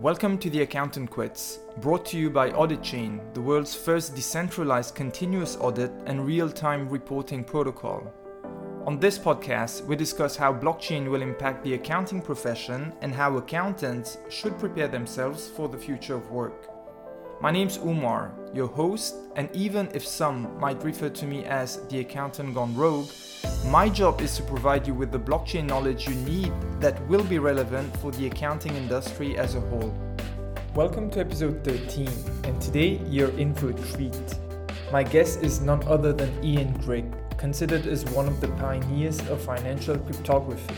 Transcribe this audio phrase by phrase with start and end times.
[0.00, 5.56] Welcome to The Accountant Quits, brought to you by AuditChain, the world's first decentralized continuous
[5.56, 8.12] audit and real time reporting protocol.
[8.86, 14.18] On this podcast, we discuss how blockchain will impact the accounting profession and how accountants
[14.28, 16.73] should prepare themselves for the future of work.
[17.40, 22.00] My name's Umar, your host, and even if some might refer to me as the
[22.00, 23.08] accountant gone rogue,
[23.66, 27.38] my job is to provide you with the blockchain knowledge you need that will be
[27.38, 29.92] relevant for the accounting industry as a whole.
[30.74, 32.08] Welcome to episode 13,
[32.44, 34.38] and today you're in for a treat.
[34.92, 37.04] My guest is none other than Ian Grigg,
[37.36, 40.76] considered as one of the pioneers of financial cryptography.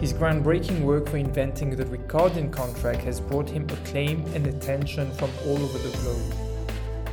[0.00, 5.30] His groundbreaking work for inventing the Ricardian contract has brought him acclaim and attention from
[5.46, 6.34] all over the globe.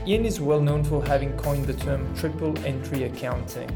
[0.08, 3.70] Ian is well known for having coined the term triple entry accounting,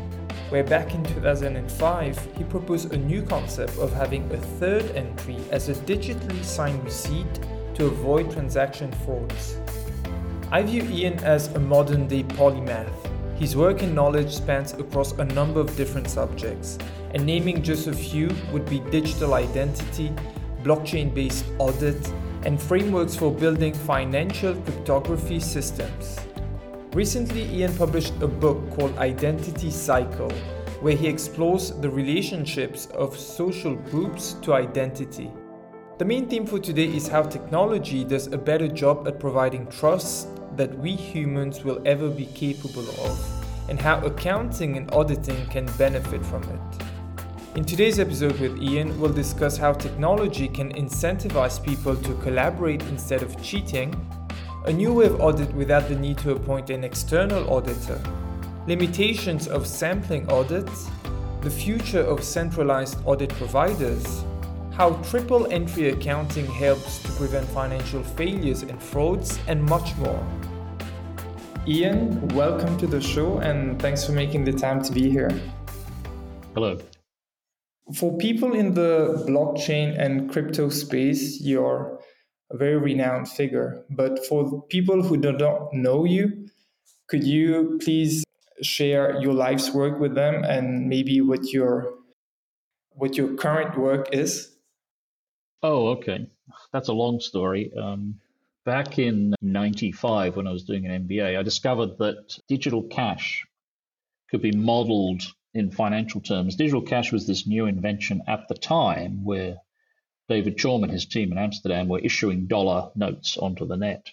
[0.50, 5.70] where back in 2005 he proposed a new concept of having a third entry as
[5.70, 7.40] a digitally signed receipt
[7.76, 9.58] to avoid transaction frauds.
[10.52, 12.92] I view Ian as a modern day polymath.
[13.38, 16.80] His work and knowledge spans across a number of different subjects,
[17.16, 20.14] and naming just a few would be digital identity,
[20.64, 22.12] blockchain based audit,
[22.44, 26.20] and frameworks for building financial cryptography systems.
[26.92, 30.30] Recently, Ian published a book called Identity Cycle,
[30.82, 35.32] where he explores the relationships of social groups to identity.
[35.98, 40.28] The main theme for today is how technology does a better job at providing trust
[40.58, 46.24] that we humans will ever be capable of, and how accounting and auditing can benefit
[46.26, 46.95] from it.
[47.56, 53.24] In today's episode with Ian, we'll discuss how technology can incentivize people to collaborate instead
[53.24, 53.96] of cheating
[54.66, 57.98] a new way of audit without the need to appoint an external auditor,
[58.68, 60.90] limitations of sampling audits,
[61.44, 64.26] the future of centralized audit providers,
[64.74, 70.28] how triple entry accounting helps to prevent financial failures and frauds, and much more.
[71.66, 75.32] Ian, welcome to the show and thanks for making the time to be here.
[76.54, 76.78] Hello.
[77.94, 82.00] For people in the blockchain and crypto space, you're
[82.52, 83.86] a very renowned figure.
[83.90, 86.48] But for people who do not know you,
[87.08, 88.24] could you please
[88.62, 91.94] share your life's work with them and maybe what your
[92.92, 94.56] what your current work is?
[95.62, 96.30] Oh, okay.
[96.72, 97.72] That's a long story.
[97.80, 98.20] Um,
[98.66, 103.46] back in 95, when I was doing an MBA, I discovered that digital cash
[104.30, 105.24] could be modeled
[105.56, 106.58] in financial terms.
[106.58, 109.56] Digital cash was this new invention at the time where
[110.28, 114.12] David Chaum and his team in Amsterdam were issuing dollar notes onto the net.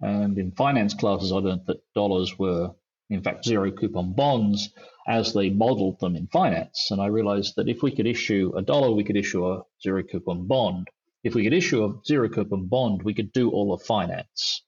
[0.00, 2.74] And in finance classes, I learned that dollars were,
[3.10, 4.70] in fact, zero coupon bonds
[5.06, 6.88] as they modeled them in finance.
[6.90, 10.02] And I realized that if we could issue a dollar, we could issue a zero
[10.02, 10.88] coupon bond.
[11.22, 14.62] If we could issue a zero coupon bond, we could do all of finance.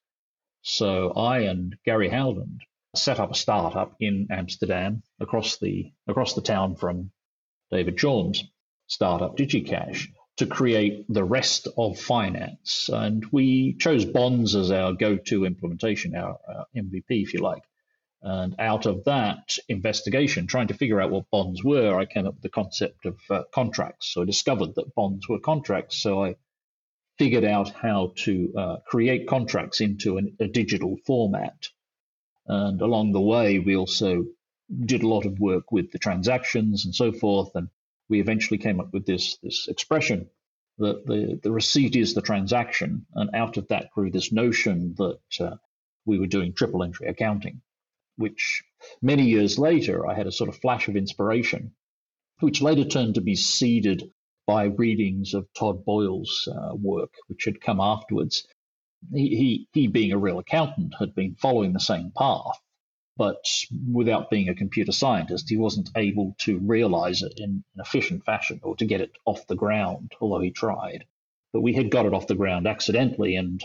[0.60, 2.60] So I and Gary Howland
[2.94, 7.10] set up a startup in Amsterdam across the across the town from
[7.70, 8.44] David Chaum's
[8.86, 12.90] startup DigiCash to create the rest of finance.
[12.92, 17.62] And we chose bonds as our go to implementation, our, our, MVP, if you like.
[18.22, 22.34] And out of that investigation, trying to figure out what bonds were, I came up
[22.34, 24.12] with the concept of uh, contracts.
[24.12, 25.96] So I discovered that bonds were contracts.
[25.96, 26.36] So I
[27.18, 31.68] figured out how to uh, create contracts into an, a digital format.
[32.46, 34.26] And along the way, we also
[34.84, 37.54] did a lot of work with the transactions and so forth.
[37.54, 37.68] And
[38.08, 40.28] we eventually came up with this this expression
[40.78, 45.20] that the, the receipt is the transaction, and out of that grew this notion that
[45.40, 45.56] uh,
[46.04, 47.60] we were doing triple entry accounting,
[48.16, 48.64] which
[49.00, 51.74] many years later I had a sort of flash of inspiration,
[52.40, 54.10] which later turned to be seeded
[54.46, 58.46] by readings of Todd Boyle's uh, work, which had come afterwards.
[59.12, 62.58] He, he, being a real accountant, had been following the same path
[63.16, 63.44] but
[63.90, 68.60] without being a computer scientist, he wasn't able to realize it in an efficient fashion
[68.62, 71.04] or to get it off the ground, although he tried.
[71.52, 73.62] But we had got it off the ground accidentally and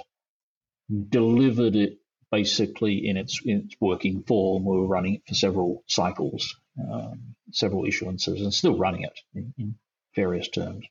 [1.09, 4.65] delivered it basically in its, in its working form.
[4.65, 9.53] We were running it for several cycles, um, several issuances, and still running it in,
[9.57, 9.75] in
[10.13, 10.85] various terms.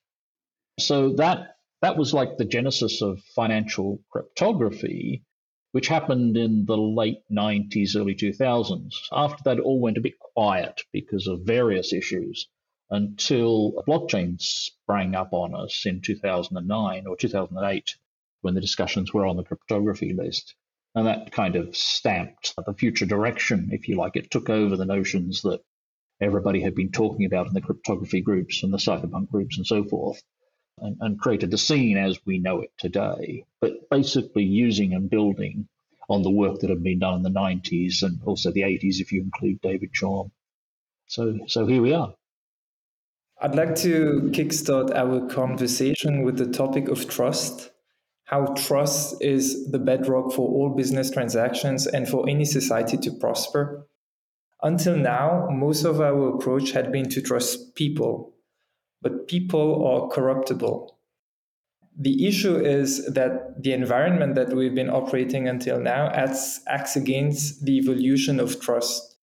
[0.79, 5.25] So that that was like the genesis of financial cryptography
[5.76, 8.94] which happened in the late 90s, early 2000s.
[9.12, 12.49] After that, it all went a bit quiet because of various issues
[12.88, 17.94] until blockchain sprang up on us in 2009 or 2008
[18.40, 20.55] when the discussions were on the cryptography list.
[20.94, 24.17] And that kind of stamped the future direction, if you like.
[24.17, 25.61] It took over the notions that
[26.23, 29.84] everybody had been talking about in the cryptography groups and the cypherpunk groups and so
[29.84, 30.23] forth.
[30.78, 35.69] And, and created the scene as we know it today, but basically using and building
[36.08, 39.12] on the work that had been done in the 90s and also the 80s, if
[39.12, 40.31] you include David Chaum.
[41.06, 42.14] So, so here we are.
[43.40, 47.70] I'd like to kickstart our conversation with the topic of trust.
[48.25, 53.87] How trust is the bedrock for all business transactions and for any society to prosper.
[54.62, 58.32] Until now, most of our approach had been to trust people,
[59.03, 60.99] but people are corruptible.
[61.99, 67.65] The issue is that the environment that we've been operating until now acts, acts against
[67.65, 69.17] the evolution of trust.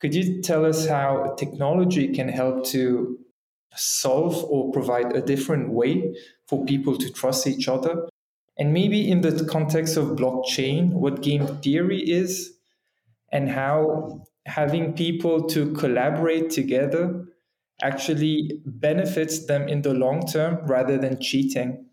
[0.00, 3.18] Could you tell us how technology can help to
[3.74, 6.14] solve or provide a different way
[6.46, 8.08] for people to trust each other?
[8.58, 12.52] And maybe in the context of blockchain, what game theory is
[13.32, 17.24] and how having people to collaborate together
[17.82, 21.86] actually benefits them in the long term rather than cheating.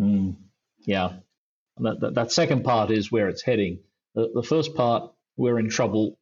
[0.00, 0.36] Mm,
[0.84, 1.14] yeah.
[1.78, 3.80] That, that, that, second part is where it's heading.
[4.14, 6.18] The, the first part, we're in trouble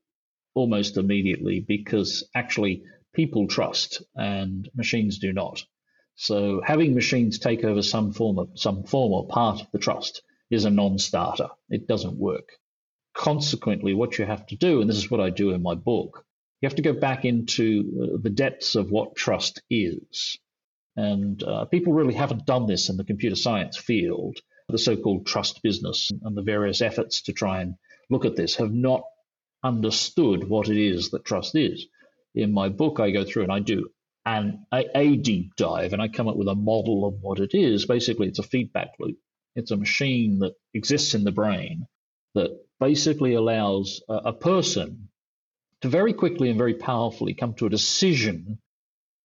[0.54, 2.84] almost immediately because actually
[3.14, 5.64] people trust and machines do not.
[6.14, 10.22] So having machines take over some form of some form or part of the trust
[10.50, 11.48] is a non-starter.
[11.70, 12.48] It doesn't work.
[13.14, 16.24] Consequently, what you have to do, and this is what I do in my book,
[16.60, 20.38] you have to go back into uh, the depths of what trust is.
[20.96, 24.38] And uh, people really haven't done this in the computer science field.
[24.68, 27.74] The so called trust business and the various efforts to try and
[28.10, 29.02] look at this have not
[29.64, 31.86] understood what it is that trust is.
[32.34, 33.88] In my book, I go through and I do
[34.24, 37.50] an, a, a deep dive and I come up with a model of what it
[37.54, 37.86] is.
[37.86, 39.18] Basically, it's a feedback loop.
[39.56, 41.86] It's a machine that exists in the brain
[42.34, 45.09] that basically allows a, a person
[45.80, 48.58] to very quickly and very powerfully come to a decision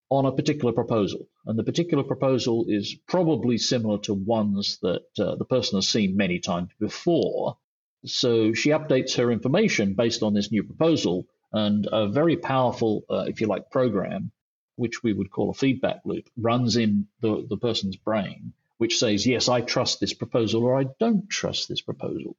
[0.10, 1.28] on a particular proposal.
[1.46, 6.16] And the particular proposal is probably similar to ones that uh, the person has seen
[6.16, 7.58] many times before.
[8.06, 13.26] So she updates her information based on this new proposal, and a very powerful, uh,
[13.28, 14.32] if you like, program,
[14.76, 19.26] which we would call a feedback loop, runs in the, the person's brain, which says,
[19.26, 22.36] Yes, I trust this proposal, or I don't trust this proposal.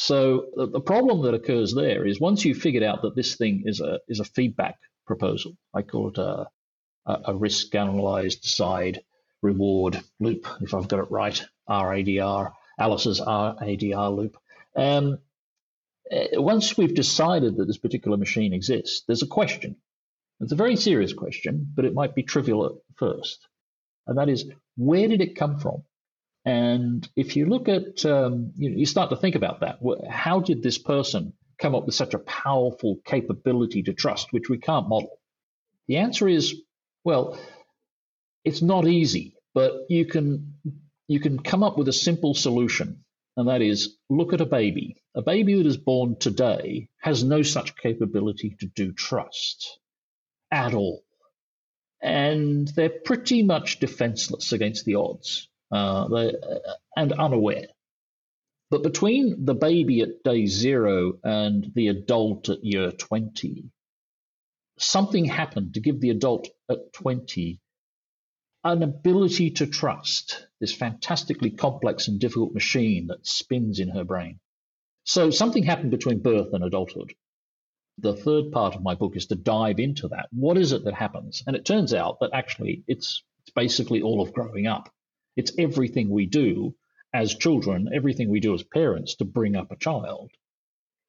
[0.00, 3.80] So the problem that occurs there is once you've figured out that this thing is
[3.80, 4.76] a is a feedback
[5.08, 6.46] proposal, I call it a,
[7.04, 9.00] a risk analyzed side
[9.42, 14.36] reward loop, if I've got it right, RADR, Alice's RADR loop.
[14.76, 15.18] Um,
[16.12, 19.74] eh, once we've decided that this particular machine exists, there's a question.
[20.38, 23.48] It's a very serious question, but it might be trivial at first.
[24.06, 25.82] And that is, where did it come from?
[26.48, 29.80] And if you look at, um, you, know, you start to think about that.
[30.08, 34.56] How did this person come up with such a powerful capability to trust, which we
[34.56, 35.10] can't model?
[35.88, 36.54] The answer is,
[37.04, 37.38] well,
[38.46, 40.54] it's not easy, but you can
[41.06, 43.04] you can come up with a simple solution,
[43.36, 45.02] and that is look at a baby.
[45.14, 49.78] A baby that is born today has no such capability to do trust
[50.50, 51.04] at all.
[52.00, 56.32] And they're pretty much defenseless against the odds uh, uh,
[56.96, 57.66] and unaware.
[58.70, 63.70] But between the baby at day zero and the adult at year 20,
[64.78, 67.60] something happened to give the adult at 20
[68.64, 74.40] an ability to trust this fantastically complex and difficult machine that spins in her brain.
[75.04, 77.14] So something happened between birth and adulthood.
[77.98, 80.28] The third part of my book is to dive into that.
[80.30, 81.42] What is it that happens?
[81.46, 84.90] And it turns out that actually it's, it's basically all of growing up.
[85.36, 86.74] It's everything we do
[87.12, 90.30] as children, everything we do as parents to bring up a child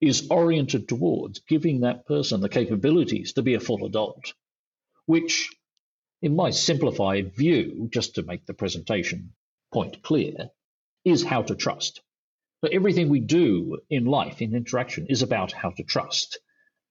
[0.01, 4.33] is oriented towards giving that person the capabilities to be a full adult,
[5.05, 5.49] which,
[6.21, 9.33] in my simplified view, just to make the presentation
[9.73, 10.49] point clear,
[11.03, 12.01] is how to trust.
[12.61, 16.39] But everything we do in life, in interaction, is about how to trust.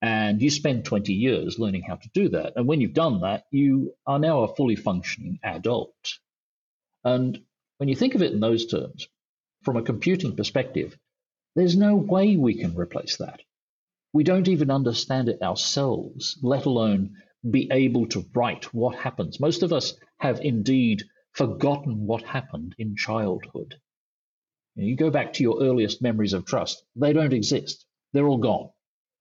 [0.00, 2.54] And you spend 20 years learning how to do that.
[2.56, 6.18] And when you've done that, you are now a fully functioning adult.
[7.04, 7.38] And
[7.78, 9.08] when you think of it in those terms,
[9.62, 10.98] from a computing perspective,
[11.54, 13.40] there's no way we can replace that.
[14.12, 17.16] We don't even understand it ourselves, let alone
[17.48, 19.38] be able to write what happens.
[19.38, 23.76] Most of us have indeed forgotten what happened in childhood.
[24.74, 28.70] You go back to your earliest memories of trust, they don't exist, they're all gone.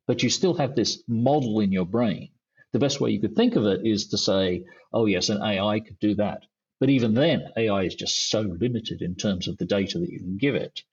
[0.06, 2.30] But you still have this model in your brain.
[2.74, 5.80] The best way you could think of it is to say, oh, yes, an AI
[5.80, 6.44] could do that.
[6.80, 10.20] But even then, AI is just so limited in terms of the data that you
[10.20, 10.84] can give it.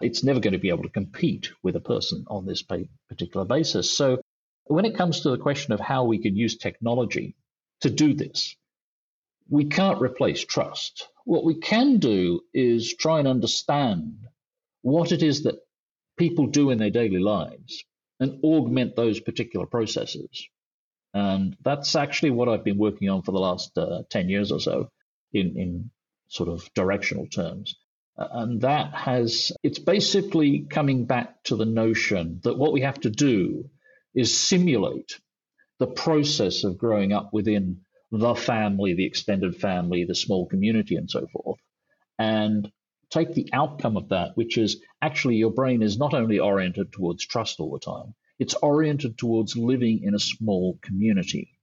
[0.00, 3.90] It's never going to be able to compete with a person on this particular basis.
[3.90, 4.20] So,
[4.64, 7.36] when it comes to the question of how we can use technology
[7.80, 8.56] to do this,
[9.48, 11.08] we can't replace trust.
[11.24, 14.26] What we can do is try and understand
[14.82, 15.60] what it is that
[16.16, 17.84] people do in their daily lives
[18.20, 20.48] and augment those particular processes.
[21.14, 24.60] And that's actually what I've been working on for the last uh, 10 years or
[24.60, 24.90] so
[25.32, 25.90] in, in
[26.28, 27.76] sort of directional terms.
[28.16, 33.00] Uh, and that has, it's basically coming back to the notion that what we have
[33.00, 33.70] to do
[34.14, 35.20] is simulate
[35.78, 37.80] the process of growing up within
[38.10, 41.60] the family, the extended family, the small community, and so forth,
[42.18, 42.70] and
[43.10, 47.26] take the outcome of that, which is actually your brain is not only oriented towards
[47.26, 51.57] trust all the time, it's oriented towards living in a small community.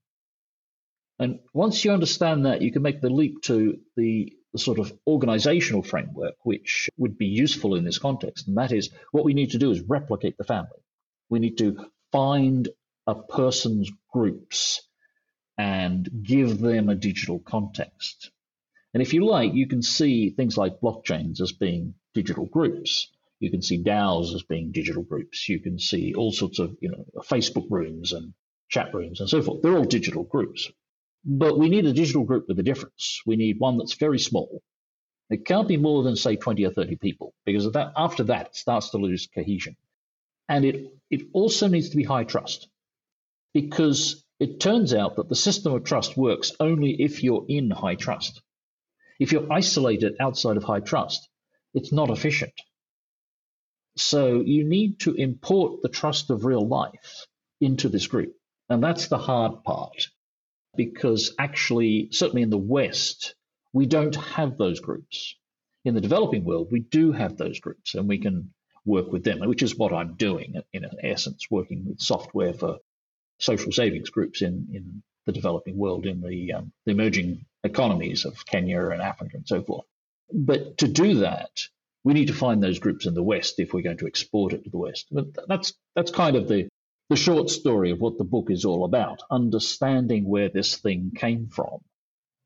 [1.18, 4.92] And once you understand that, you can make the leap to the, the, sort of
[5.06, 8.48] organizational framework, which would be useful in this context.
[8.48, 10.82] And that is what we need to do is replicate the family.
[11.30, 12.68] We need to find
[13.06, 14.82] a person's groups
[15.56, 18.30] and give them a digital context.
[18.92, 23.10] And if you like, you can see things like blockchains as being digital groups.
[23.40, 25.48] You can see DAOs as being digital groups.
[25.48, 28.32] You can see all sorts of, you know, Facebook rooms and
[28.68, 29.62] chat rooms and so forth.
[29.62, 30.70] They're all digital groups.
[31.28, 33.20] But we need a digital group with a difference.
[33.26, 34.62] We need one that's very small.
[35.28, 38.54] It can't be more than, say, 20 or 30 people, because that, after that, it
[38.54, 39.76] starts to lose cohesion.
[40.48, 42.68] And it, it also needs to be high trust,
[43.52, 47.96] because it turns out that the system of trust works only if you're in high
[47.96, 48.40] trust.
[49.18, 51.28] If you're isolated outside of high trust,
[51.74, 52.52] it's not efficient.
[53.96, 57.26] So you need to import the trust of real life
[57.60, 58.36] into this group.
[58.68, 60.06] And that's the hard part
[60.76, 63.34] because actually, certainly in the West,
[63.72, 65.36] we don't have those groups.
[65.84, 68.52] In the developing world, we do have those groups and we can
[68.84, 72.78] work with them, which is what I'm doing in essence, working with software for
[73.38, 78.46] social savings groups in, in the developing world, in the, um, the emerging economies of
[78.46, 79.84] Kenya and Africa and so forth.
[80.32, 81.50] But to do that,
[82.04, 84.64] we need to find those groups in the West if we're going to export it
[84.64, 85.06] to the West.
[85.10, 86.68] But that's that's kind of the
[87.08, 91.48] the short story of what the book is all about, understanding where this thing came
[91.48, 91.78] from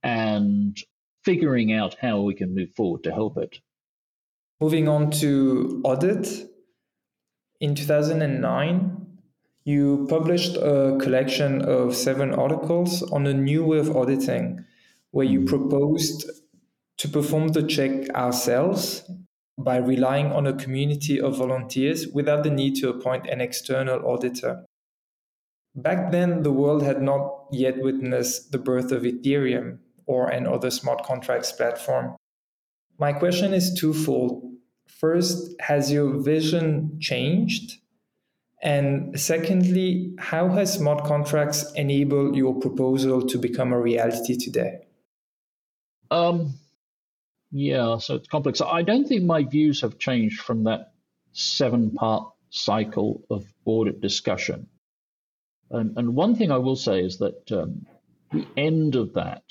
[0.03, 0.77] and
[1.25, 3.59] figuring out how we can move forward to help it.
[4.61, 6.47] Moving on to audit.
[7.61, 9.07] In 2009,
[9.65, 14.65] you published a collection of seven articles on a new way of auditing,
[15.11, 15.47] where you hmm.
[15.47, 16.31] proposed
[16.99, 19.11] to perform the check ourselves
[19.65, 24.65] by relying on a community of volunteers without the need to appoint an external auditor.
[25.75, 30.71] Back then, the world had not yet witnessed the birth of Ethereum or an other
[30.71, 32.17] smart contracts platform.
[32.99, 34.45] My question is twofold.
[34.87, 37.79] First, has your vision changed?
[38.63, 44.81] And secondly, how has smart contracts enabled your proposal to become a reality today?
[46.11, 46.55] Um,
[47.51, 48.61] yeah, so it's complex.
[48.61, 50.93] I don't think my views have changed from that
[51.33, 54.69] seven part cycle of audit discussion.
[55.71, 57.87] And, and one thing I will say is that um,
[58.33, 59.43] the end of that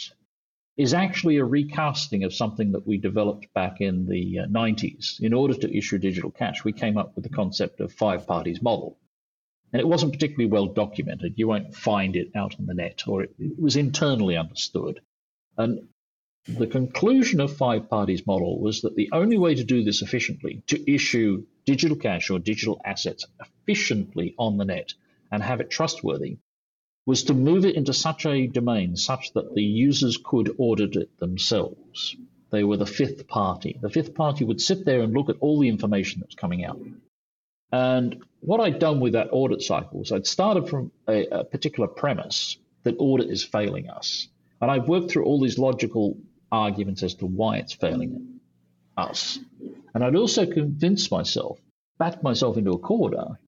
[0.78, 5.20] is actually a recasting of something that we developed back in the uh, 90s.
[5.20, 8.62] In order to issue digital cash, we came up with the concept of five parties
[8.62, 8.98] model.
[9.74, 11.34] And it wasn't particularly well documented.
[11.36, 15.02] You won't find it out on the net, or it, it was internally understood.
[15.58, 15.90] And
[16.48, 20.64] the conclusion of five parties model was that the only way to do this efficiently,
[20.68, 24.94] to issue digital cash or digital assets efficiently on the net
[25.32, 26.38] and have it trustworthy,
[27.06, 31.18] was to move it into such a domain such that the users could audit it
[31.20, 32.16] themselves.
[32.52, 33.78] They were the fifth party.
[33.80, 36.80] The fifth party would sit there and look at all the information that's coming out.
[37.72, 41.88] And what I'd done with that audit cycle was I'd started from a, a particular
[41.88, 44.28] premise that audit is failing us.
[44.62, 46.18] And I've worked through all these logical
[46.52, 48.40] arguments as to why it's failing
[48.98, 49.40] us.
[49.94, 51.60] And I'd also convince myself,
[51.98, 53.40] back myself into a corner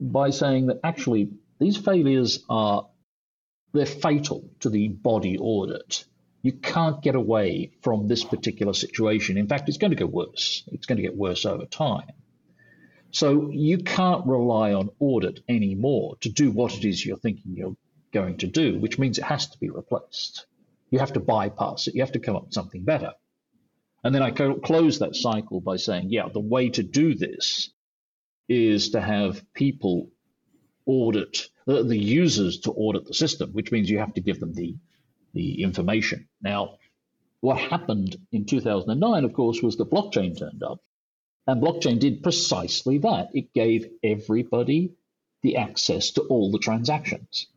[0.00, 2.88] by saying that actually these failures are
[3.72, 6.04] they're fatal to the body audit.
[6.42, 9.36] You can't get away from this particular situation.
[9.36, 10.62] In fact, it's going to get worse.
[10.68, 12.12] It's going to get worse over time.
[13.10, 17.76] So you can't rely on audit anymore to do what it is you're thinking you're
[18.12, 20.46] going to do, which means it has to be replaced.
[20.94, 21.96] You have to bypass it.
[21.96, 23.14] You have to come up with something better.
[24.04, 27.72] And then I close that cycle by saying, yeah, the way to do this
[28.48, 30.12] is to have people
[30.86, 34.54] audit the, the users to audit the system, which means you have to give them
[34.54, 34.76] the
[35.32, 36.28] the information.
[36.40, 36.78] Now,
[37.40, 40.78] what happened in 2009, of course, was the blockchain turned up,
[41.48, 43.30] and blockchain did precisely that.
[43.34, 44.92] It gave everybody
[45.42, 47.48] the access to all the transactions.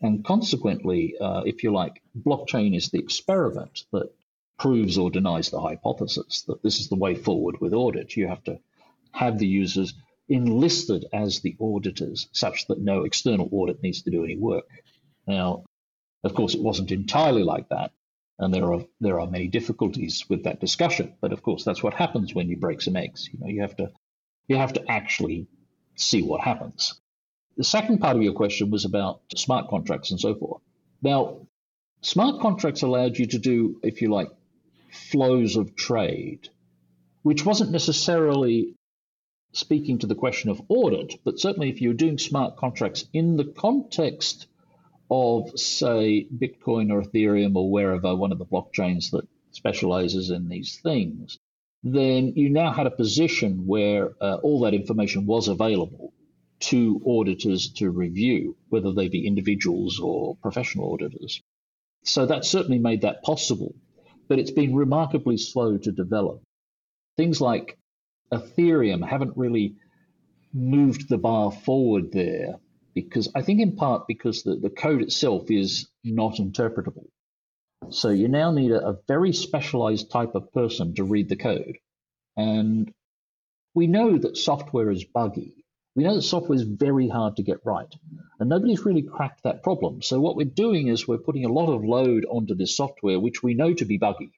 [0.00, 4.12] And consequently, uh, if you like, blockchain is the experiment that
[4.58, 8.16] proves or denies the hypothesis that this is the way forward with audit.
[8.16, 8.58] You have to
[9.12, 9.94] have the users
[10.28, 14.68] enlisted as the auditors such that no external audit needs to do any work.
[15.26, 15.64] Now,
[16.24, 17.92] of course, it wasn't entirely like that.
[18.38, 21.14] And there are there are many difficulties with that discussion.
[21.20, 23.28] But of course, that's what happens when you break some eggs.
[23.32, 23.92] You know, you have to
[24.48, 25.46] you have to actually
[25.94, 27.00] see what happens.
[27.56, 30.60] The second part of your question was about smart contracts and so forth.
[31.00, 31.46] Now,
[32.02, 34.28] smart contracts allowed you to do, if you like,
[34.90, 36.50] flows of trade,
[37.22, 38.74] which wasn't necessarily
[39.52, 43.44] speaking to the question of audit, but certainly if you're doing smart contracts in the
[43.44, 44.48] context
[45.10, 50.78] of, say, Bitcoin or Ethereum or wherever, one of the blockchains that specializes in these
[50.82, 51.38] things,
[51.82, 56.12] then you now had a position where uh, all that information was available
[56.58, 61.42] to auditors to review, whether they be individuals or professional auditors.
[62.04, 63.74] So that certainly made that possible,
[64.28, 66.42] but it's been remarkably slow to develop.
[67.16, 67.78] Things like
[68.32, 69.76] Ethereum haven't really
[70.52, 72.56] moved the bar forward there
[72.94, 77.08] because I think in part because the, the code itself is not interpretable.
[77.90, 81.76] So you now need a, a very specialized type of person to read the code.
[82.36, 82.92] And
[83.74, 85.55] we know that software is buggy.
[85.96, 87.92] We know that software is very hard to get right.
[88.38, 90.02] And nobody's really cracked that problem.
[90.02, 93.42] So what we're doing is we're putting a lot of load onto this software, which
[93.42, 94.30] we know to be buggy.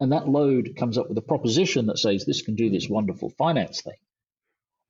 [0.00, 3.30] And that load comes up with a proposition that says this can do this wonderful
[3.30, 3.96] finance thing.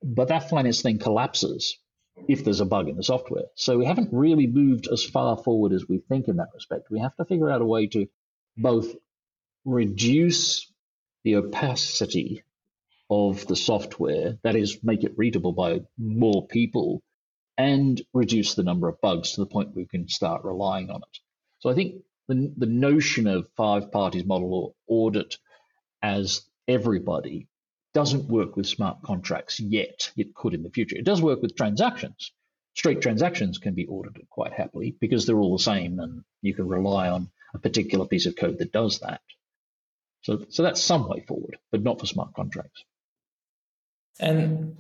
[0.03, 1.79] But that finance thing collapses
[2.27, 3.45] if there's a bug in the software.
[3.55, 6.91] So we haven't really moved as far forward as we think in that respect.
[6.91, 8.07] We have to figure out a way to
[8.57, 8.95] both
[9.67, 10.73] reduce
[11.25, 12.45] the opacity
[13.11, 17.03] of the software, that is, make it readable by more people,
[17.57, 21.19] and reduce the number of bugs to the point we can start relying on it.
[21.61, 25.38] So I think the, the notion of five parties model or audit
[26.03, 27.49] as everybody
[27.95, 30.12] doesn't work with smart contracts yet.
[30.17, 30.97] It could in the future.
[30.97, 32.33] It does work with transactions.
[32.75, 36.68] Straight transactions can be audited quite happily because they're all the same and you can
[36.68, 39.21] rely on a particular piece of code that does that.
[40.23, 42.85] So, so that's some way forward, but not for smart contracts.
[44.20, 44.76] And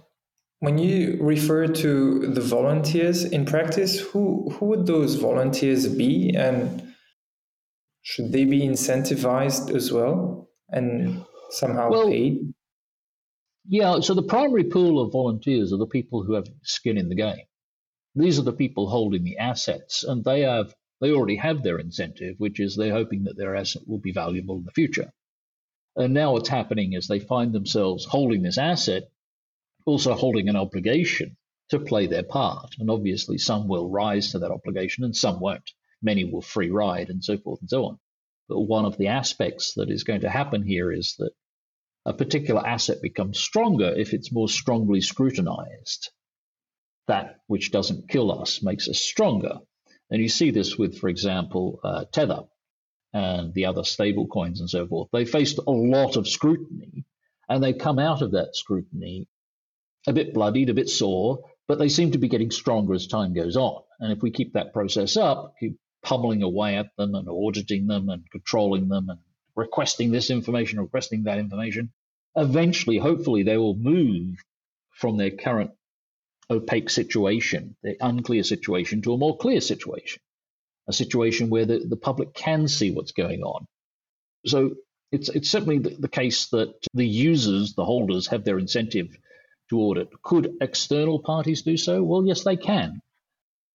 [0.60, 6.94] when you refer to the volunteers in practice, who who would those volunteers be, and
[8.02, 12.52] should they be incentivized as well and somehow well, paid?
[13.68, 17.14] Yeah, so the primary pool of volunteers are the people who have skin in the
[17.14, 17.44] game.
[18.14, 22.34] These are the people holding the assets, and they have they already have their incentive,
[22.38, 25.12] which is they're hoping that their asset will be valuable in the future.
[25.94, 29.04] And now what's happening is they find themselves holding this asset,
[29.88, 31.36] also holding an obligation
[31.70, 32.74] to play their part.
[32.78, 35.70] And obviously, some will rise to that obligation and some won't.
[36.02, 37.98] Many will free ride and so forth and so on.
[38.48, 41.32] But one of the aspects that is going to happen here is that
[42.06, 46.10] a particular asset becomes stronger if it's more strongly scrutinized.
[47.06, 49.58] That which doesn't kill us makes us stronger.
[50.10, 52.44] And you see this with, for example, uh, Tether
[53.12, 55.08] and the other stable coins and so forth.
[55.12, 57.04] They faced a lot of scrutiny
[57.48, 59.26] and they come out of that scrutiny
[60.06, 63.34] a bit bloodied, a bit sore, but they seem to be getting stronger as time
[63.34, 63.82] goes on.
[64.00, 68.08] And if we keep that process up, keep pummeling away at them and auditing them
[68.08, 69.18] and controlling them and
[69.56, 71.92] requesting this information, requesting that information,
[72.36, 74.36] eventually, hopefully, they will move
[74.90, 75.72] from their current
[76.50, 80.20] opaque situation, the unclear situation, to a more clear situation,
[80.88, 83.66] a situation where the, the public can see what's going on.
[84.46, 84.76] So
[85.12, 89.08] it's, it's certainly the, the case that the users, the holders, have their incentive
[89.70, 90.10] to audit.
[90.22, 92.02] Could external parties do so?
[92.02, 93.02] Well, yes, they can.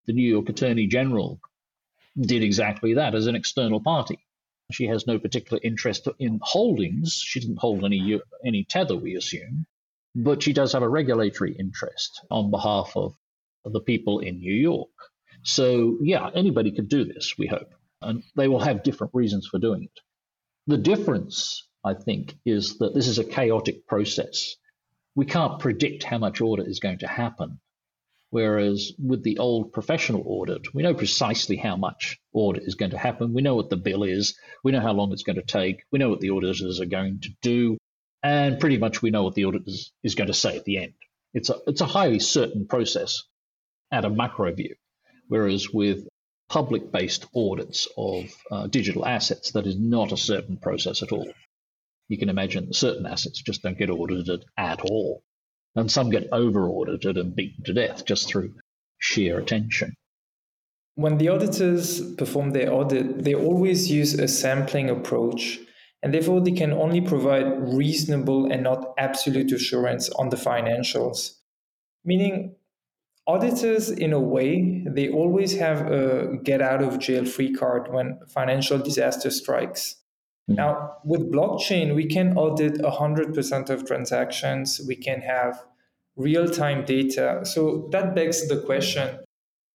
[0.05, 1.39] The New York Attorney General
[2.19, 4.19] did exactly that as an external party.
[4.71, 7.13] She has no particular interest in holdings.
[7.13, 9.65] She didn't hold any any tether, we assume,
[10.15, 13.15] but she does have a regulatory interest on behalf of
[13.65, 14.89] the people in New York.
[15.43, 17.35] So yeah, anybody could do this.
[17.37, 19.99] We hope, and they will have different reasons for doing it.
[20.67, 24.55] The difference, I think, is that this is a chaotic process.
[25.15, 27.59] We can't predict how much audit is going to happen
[28.33, 32.97] Whereas with the old professional audit, we know precisely how much audit is going to
[32.97, 33.31] happen.
[33.31, 34.35] We know what the bill is.
[34.63, 35.83] We know how long it's going to take.
[35.91, 37.77] We know what the auditors are going to do.
[38.23, 40.93] And pretty much we know what the audit is, going to say at the end.
[41.35, 43.21] It's a, it's a highly certain process
[43.91, 44.73] at a macro view.
[45.27, 46.07] Whereas with
[46.49, 51.31] public based audits of uh, digital assets, that is not a certain process at all.
[52.09, 55.23] You can imagine that certain assets just don't get audited at all
[55.75, 58.53] and some get over audited and beaten to death just through
[58.99, 59.93] sheer attention.
[60.95, 65.59] when the auditors perform their audit, they always use a sampling approach,
[66.03, 71.39] and therefore they can only provide reasonable and not absolute assurance on the financials.
[72.05, 72.55] Meaning,
[73.25, 78.19] auditors, in a way, they always have a get out of jail free card when
[78.27, 79.95] financial disaster strikes.
[80.49, 80.55] Mm-hmm.
[80.55, 85.63] Now, with blockchain, we can audit 100% of transactions, we can have
[86.15, 87.41] real time data.
[87.43, 89.19] So that begs the question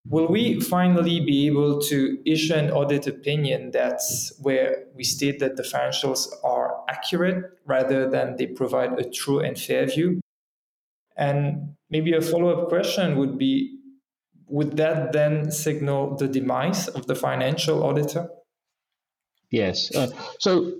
[0.06, 5.56] Will we finally be able to issue an audit opinion that's where we state that
[5.56, 10.20] the financials are accurate rather than they provide a true and fair view?
[11.16, 13.74] And maybe a follow up question would be
[14.46, 18.30] would that then signal the demise of the financial auditor?
[19.50, 19.94] Yes.
[19.94, 20.74] Uh, so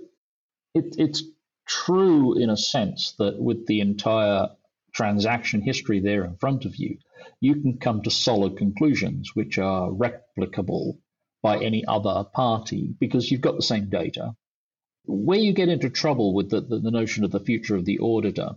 [0.73, 1.23] it, it's
[1.67, 4.49] true in a sense that with the entire
[4.93, 6.97] transaction history there in front of you,
[7.41, 10.97] you can come to solid conclusions which are replicable
[11.41, 14.35] by any other party because you've got the same data.
[15.05, 17.99] Where you get into trouble with the, the, the notion of the future of the
[17.99, 18.55] auditor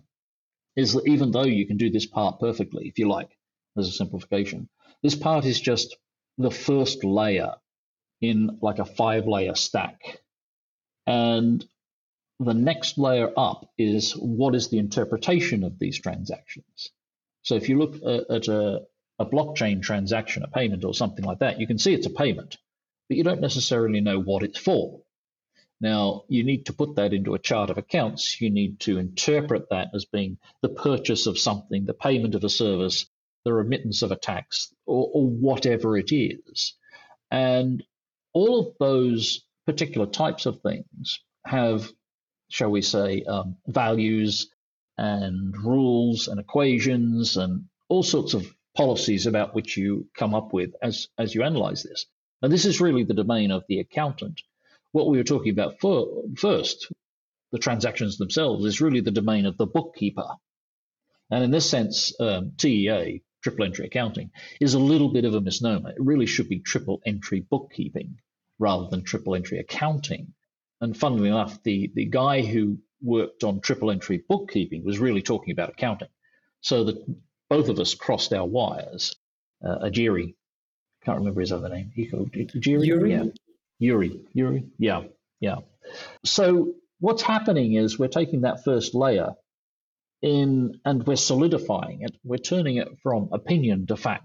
[0.76, 3.30] is that even though you can do this part perfectly, if you like,
[3.76, 4.68] as a simplification,
[5.02, 5.96] this part is just
[6.38, 7.54] the first layer
[8.22, 10.20] in like a five layer stack.
[11.06, 11.64] And
[12.38, 16.90] the next layer up is what is the interpretation of these transactions?
[17.42, 18.82] So if you look at a,
[19.18, 22.56] a blockchain transaction, a payment or something like that, you can see it's a payment,
[23.08, 25.02] but you don't necessarily know what it's for.
[25.80, 28.40] Now, you need to put that into a chart of accounts.
[28.40, 32.48] You need to interpret that as being the purchase of something, the payment of a
[32.48, 33.06] service,
[33.44, 36.76] the remittance of a tax, or, or whatever it is.
[37.32, 37.82] And
[38.32, 41.90] all of those particular types of things have,
[42.48, 44.50] shall we say, um, values
[44.98, 50.74] and rules and equations and all sorts of policies about which you come up with
[50.82, 52.06] as, as you analyze this.
[52.40, 54.40] And this is really the domain of the accountant.
[54.92, 56.90] What we were talking about for, first,
[57.52, 60.26] the transactions themselves, is really the domain of the bookkeeper.
[61.30, 65.40] And in this sense, um, TEA, triple entry accounting, is a little bit of a
[65.40, 65.90] misnomer.
[65.90, 68.18] It really should be triple entry bookkeeping
[68.58, 70.34] rather than triple entry accounting.
[70.80, 75.52] And funnily enough, the, the guy who worked on triple entry bookkeeping was really talking
[75.52, 76.08] about accounting.
[76.60, 77.04] So that
[77.50, 79.16] both of us crossed our wires.
[79.64, 80.34] Uh, Ijiri,
[81.04, 81.90] can't remember his other name.
[81.94, 82.86] He called Ijiri?
[82.86, 83.10] Yuri?
[83.10, 83.24] Yeah.
[83.78, 84.20] Yuri.
[84.32, 84.64] Yuri?
[84.78, 85.02] Yeah.
[85.40, 85.56] Yeah.
[86.24, 89.32] So what's happening is we're taking that first layer
[90.22, 92.16] in and we're solidifying it.
[92.22, 94.24] We're turning it from opinion to fact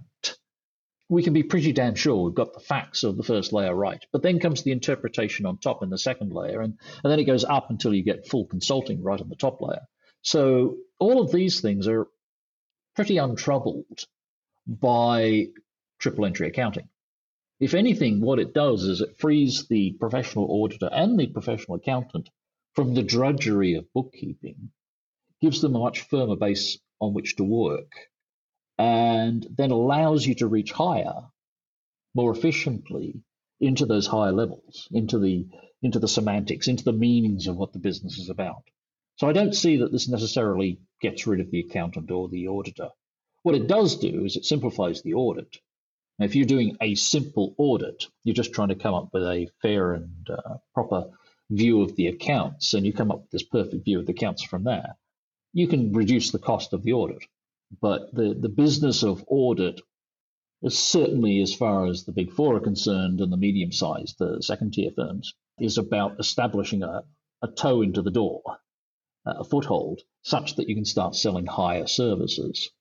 [1.10, 4.06] we can be pretty damn sure we've got the facts of the first layer right.
[4.12, 7.26] But then comes the interpretation on top in the second layer, and, and then it
[7.26, 9.88] goes up until you get full consulting right on the top layer.
[10.22, 12.08] So all of these things are
[12.96, 14.06] pretty untroubled
[14.68, 15.48] by
[16.00, 16.90] triple entry accounting.
[17.60, 22.30] If anything, what it does is it frees the professional auditor and the professional accountant
[22.74, 24.72] from the drudgery of bookkeeping,
[25.42, 27.92] gives them a much firmer base on which to work,
[28.78, 31.24] and then allows you to reach higher
[32.14, 33.22] more efficiently
[33.60, 35.48] into those higher levels, into the
[35.82, 38.64] into the semantics, into the meanings of what the business is about.
[39.18, 42.90] So I don't see that this necessarily gets rid of the accountant or the auditor.
[43.44, 45.58] What it does do is it simplifies the audit.
[46.18, 49.50] Now, if you're doing a simple audit, you're just trying to come up with a
[49.62, 51.12] fair and uh, proper
[51.50, 54.44] view of the accounts, and you come up with this perfect view of the accounts
[54.44, 54.96] from there,
[55.54, 57.24] you can reduce the cost of the audit.
[57.82, 59.82] But the, the business of audit
[60.62, 64.42] is certainly, as far as the big four are concerned and the medium sized, the
[64.42, 67.04] second tier firms, is about establishing a,
[67.42, 68.42] a toe into the door,
[69.26, 72.72] a foothold, such that you can start selling higher services.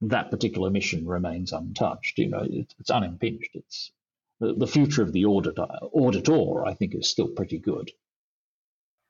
[0.00, 2.18] That particular mission remains untouched.
[2.18, 3.50] You know, it, it's unimpinged.
[3.54, 3.92] It's
[4.40, 7.90] the, the future of the auditor, auditor, I think, is still pretty good.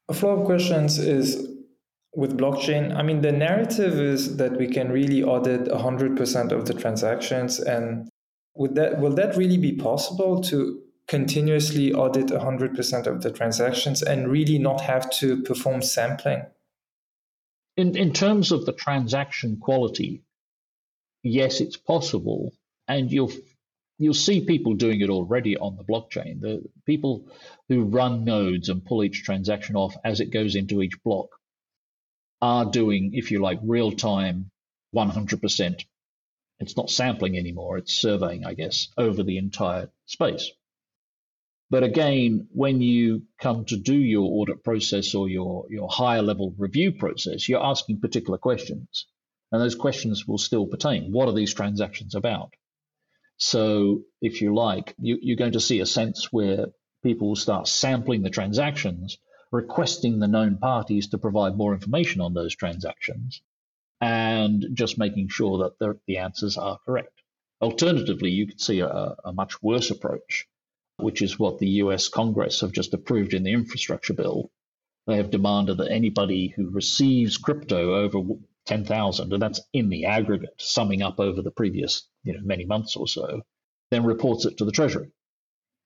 [0.09, 1.58] A flow of questions is
[2.15, 6.75] with blockchain, I mean, the narrative is that we can really audit 100% of the
[6.75, 7.61] transactions.
[7.61, 8.09] And
[8.55, 14.29] would that, will that really be possible to continuously audit 100% of the transactions and
[14.29, 16.43] really not have to perform sampling?
[17.77, 20.23] In, in terms of the transaction quality,
[21.23, 22.53] yes, it's possible.
[22.89, 23.33] And you'll
[23.99, 26.41] you'll see people doing it already on the blockchain.
[26.41, 27.29] The people
[27.69, 31.38] who run nodes and pull each transaction off as it goes into each block
[32.41, 34.51] are doing, if you like, real time
[34.95, 35.85] 100%.
[36.61, 40.51] It's not sampling anymore, it's surveying, I guess, over the entire space.
[41.71, 46.55] But again, when you come to do your audit process or your, your higher level
[46.57, 49.07] review process, you're asking particular questions.
[49.53, 51.13] And those questions will still pertain.
[51.13, 52.55] What are these transactions about?
[53.37, 56.67] So, if you like, you, you're going to see a sense where
[57.03, 59.19] people will start sampling the transactions,
[59.51, 63.43] requesting the known parties to provide more information on those transactions,
[64.01, 67.23] and just making sure that the, the answers are correct.
[67.61, 70.47] Alternatively, you could see a, a much worse approach,
[70.99, 74.51] which is what the US Congress have just approved in the infrastructure bill.
[75.07, 78.21] They have demanded that anybody who receives crypto over
[78.67, 82.97] 10,000, and that's in the aggregate, summing up over the previous you know, many months
[82.97, 83.43] or so,
[83.91, 85.11] then reports it to the Treasury.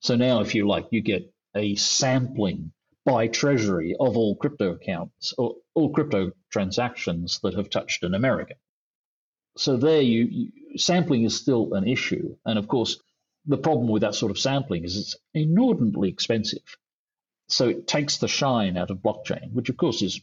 [0.01, 2.72] So now, if you like, you get a sampling
[3.05, 8.57] by Treasury of all crypto accounts or all crypto transactions that have touched an American.
[9.57, 13.01] So there, you, you sampling is still an issue, and of course,
[13.45, 16.62] the problem with that sort of sampling is it's inordinately expensive.
[17.49, 20.21] So it takes the shine out of blockchain, which of course is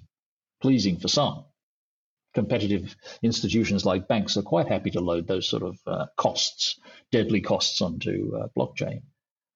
[0.62, 1.46] pleasing for some.
[2.34, 6.80] Competitive institutions like banks are quite happy to load those sort of uh, costs,
[7.12, 9.02] deadly costs, onto uh, blockchain.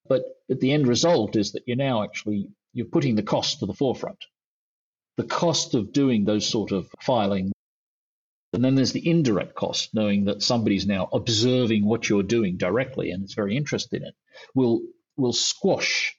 [0.06, 3.72] But the end result is that you're now actually you're putting the cost to the
[3.72, 4.18] forefront.
[5.16, 7.52] The cost of doing those sort of filing.
[8.52, 13.10] And then there's the indirect cost, knowing that somebody's now observing what you're doing directly
[13.10, 14.14] and is very interested in it,
[14.54, 14.82] will
[15.16, 16.16] will squash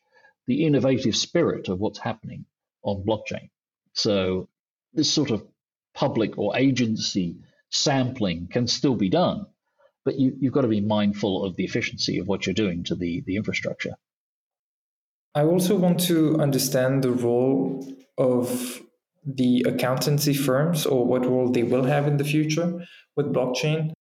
[0.48, 2.46] the innovative spirit of what's happening
[2.84, 3.50] on blockchain.
[3.94, 4.48] So
[4.94, 5.46] this sort of
[5.94, 7.38] public or agency
[7.70, 9.46] sampling can still be done,
[10.06, 12.96] but you, have got to be mindful of the efficiency of what you're doing to
[12.96, 13.96] the, the infrastructure.
[15.36, 17.86] I also want to understand the role
[18.17, 18.82] of
[19.26, 22.86] the accountancy firms or what role they will have in the future
[23.17, 23.91] with blockchain.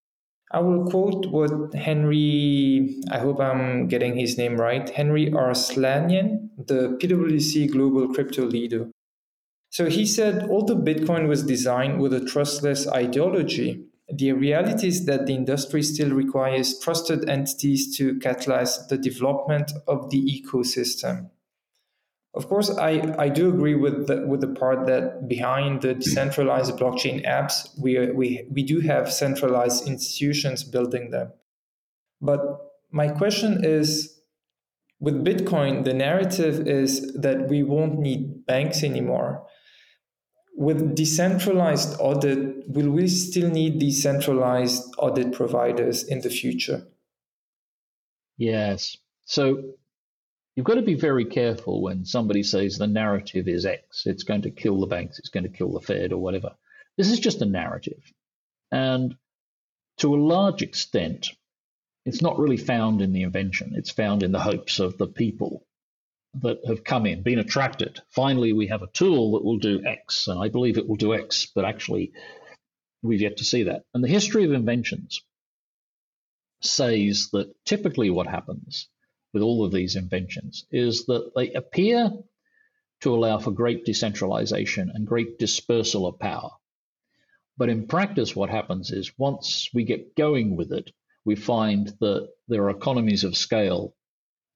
[0.52, 6.96] I will quote what Henry, I hope I'm getting his name right, Henry Arslanian, the
[7.02, 8.88] PwC global crypto leader.
[9.70, 15.26] So he said, although Bitcoin was designed with a trustless ideology, the reality is that
[15.26, 21.30] the industry still requires trusted entities to catalyze the development of the ecosystem.
[22.34, 26.76] Of course, I, I do agree with the, with the part that behind the decentralized
[26.76, 31.32] blockchain apps, we, we, we do have centralized institutions building them.
[32.20, 32.40] But
[32.90, 34.20] my question is
[34.98, 39.46] with Bitcoin, the narrative is that we won't need banks anymore
[40.56, 46.86] with decentralized audit, will we still need decentralized audit providers in the future?
[48.36, 48.96] Yes.
[49.24, 49.74] So
[50.54, 54.42] you've got to be very careful when somebody says the narrative is X, it's going
[54.42, 56.54] to kill the banks, it's going to kill the Fed or whatever.
[56.96, 58.12] This is just a narrative.
[58.70, 59.16] And
[59.98, 61.30] to a large extent,
[62.04, 65.66] it's not really found in the invention, it's found in the hopes of the people
[66.42, 68.00] that have come in, been attracted.
[68.10, 71.14] Finally, we have a tool that will do X, and I believe it will do
[71.14, 72.12] X, but actually,
[73.02, 73.84] we've yet to see that.
[73.94, 75.22] And the history of inventions
[76.60, 78.88] says that typically what happens
[79.32, 82.10] with all of these inventions is that they appear
[83.00, 86.50] to allow for great decentralization and great dispersal of power.
[87.56, 90.90] But in practice, what happens is once we get going with it,
[91.24, 93.94] we find that there are economies of scale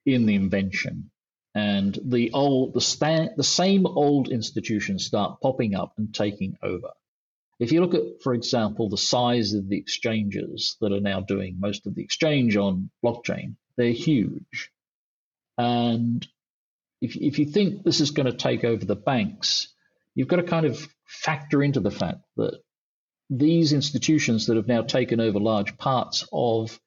[0.06, 1.10] in the invention
[1.58, 6.90] and the old the the same old institutions start popping up and taking over.
[7.58, 11.56] If you look at, for example, the size of the exchanges that are now doing
[11.58, 14.70] most of the exchange on blockchain, they're huge.
[15.56, 16.24] And
[17.00, 19.74] if, if you think this is going to take over the banks,
[20.14, 22.60] you've got to kind of factor into the fact that
[23.28, 26.78] these institutions that have now taken over large parts of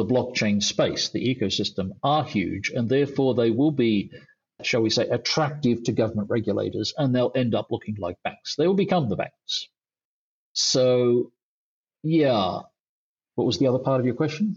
[0.00, 4.10] the blockchain space, the ecosystem, are huge, and therefore they will be,
[4.62, 8.56] shall we say, attractive to government regulators, and they'll end up looking like banks.
[8.56, 9.68] They will become the banks.
[10.54, 11.32] So,
[12.02, 12.60] yeah.
[13.34, 14.56] What was the other part of your question?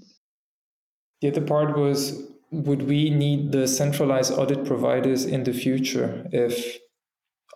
[1.21, 6.77] The other part was would we need the centralized audit providers in the future if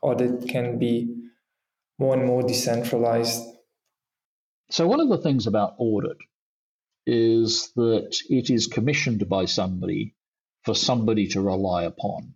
[0.01, 1.15] audit can be
[1.99, 3.43] more and more decentralized?
[4.71, 6.17] So, one of the things about audit
[7.07, 10.13] is that it is commissioned by somebody
[10.65, 12.35] for somebody to rely upon.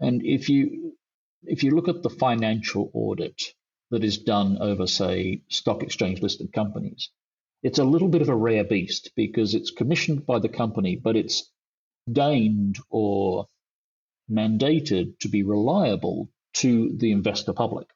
[0.00, 0.96] And if you
[1.44, 3.42] if you look at the financial audit
[3.90, 7.10] that is done over, say, stock exchange listed companies,
[7.64, 11.16] it's a little bit of a rare beast because it's commissioned by the company, but
[11.16, 11.50] it's
[12.10, 13.48] deigned or
[14.30, 17.88] mandated to be reliable to the investor public.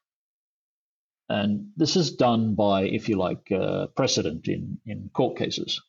[1.29, 5.81] And this is done by, if you like, uh, precedent in, in court cases.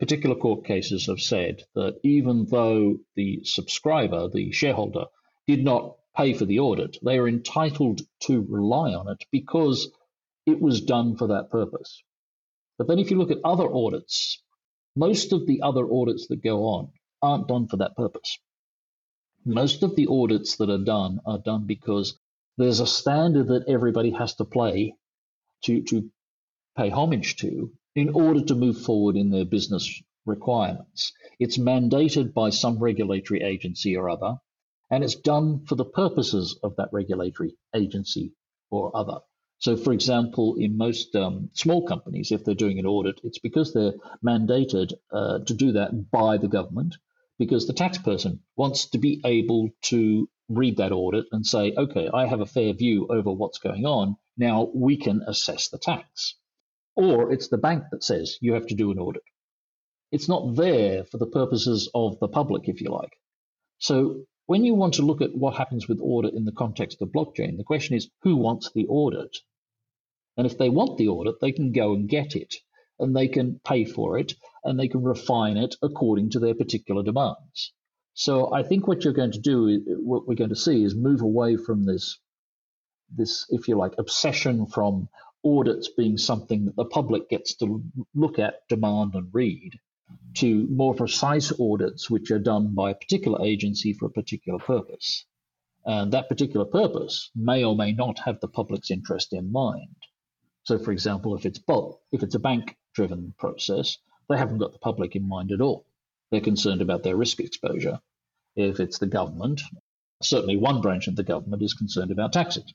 [0.00, 5.06] Particular court cases have said that even though the subscriber, the shareholder,
[5.46, 9.90] did not pay for the audit, they are entitled to rely on it because
[10.46, 12.02] it was done for that purpose.
[12.78, 14.38] But then if you look at other audits
[14.96, 18.38] Most of the other audits that go on aren't done for that purpose.
[19.44, 22.18] Most of the audits that are done are done because
[22.56, 24.94] there's a standard that everybody has to play
[25.64, 26.10] to, to
[26.76, 31.12] pay homage to in order to move forward in their business requirements.
[31.38, 34.36] It's mandated by some regulatory agency or other,
[34.90, 38.32] and it's done for the purposes of that regulatory agency
[38.70, 39.18] or other.
[39.58, 43.72] So, for example, in most um, small companies, if they're doing an audit, it's because
[43.72, 46.96] they're mandated uh, to do that by the government,
[47.38, 52.08] because the tax person wants to be able to read that audit and say, okay,
[52.12, 54.16] I have a fair view over what's going on.
[54.36, 56.36] Now we can assess the tax.
[56.94, 59.22] Or it's the bank that says you have to do an audit.
[60.12, 63.12] It's not there for the purposes of the public, if you like.
[63.78, 67.08] So when you want to look at what happens with audit in the context of
[67.08, 69.36] blockchain, the question is who wants the audit?
[70.36, 72.54] And if they want the audit, they can go and get it
[72.98, 77.02] and they can pay for it and they can refine it according to their particular
[77.02, 77.72] demands.
[78.18, 81.20] So I think what you're going to do, what we're going to see, is move
[81.20, 82.18] away from this,
[83.14, 85.10] this, if you like, obsession from
[85.44, 87.82] audits being something that the public gets to
[88.14, 89.78] look at, demand, and read,
[90.36, 95.26] to more precise audits which are done by a particular agency for a particular purpose.
[95.84, 99.94] And that particular purpose may or may not have the public's interest in mind.
[100.62, 103.98] So, for example, if it's bulk, if it's a bank-driven process,
[104.30, 105.85] they haven't got the public in mind at all.
[106.30, 108.00] They're concerned about their risk exposure.
[108.56, 109.62] If it's the government,
[110.22, 112.72] certainly one branch of the government is concerned about taxes,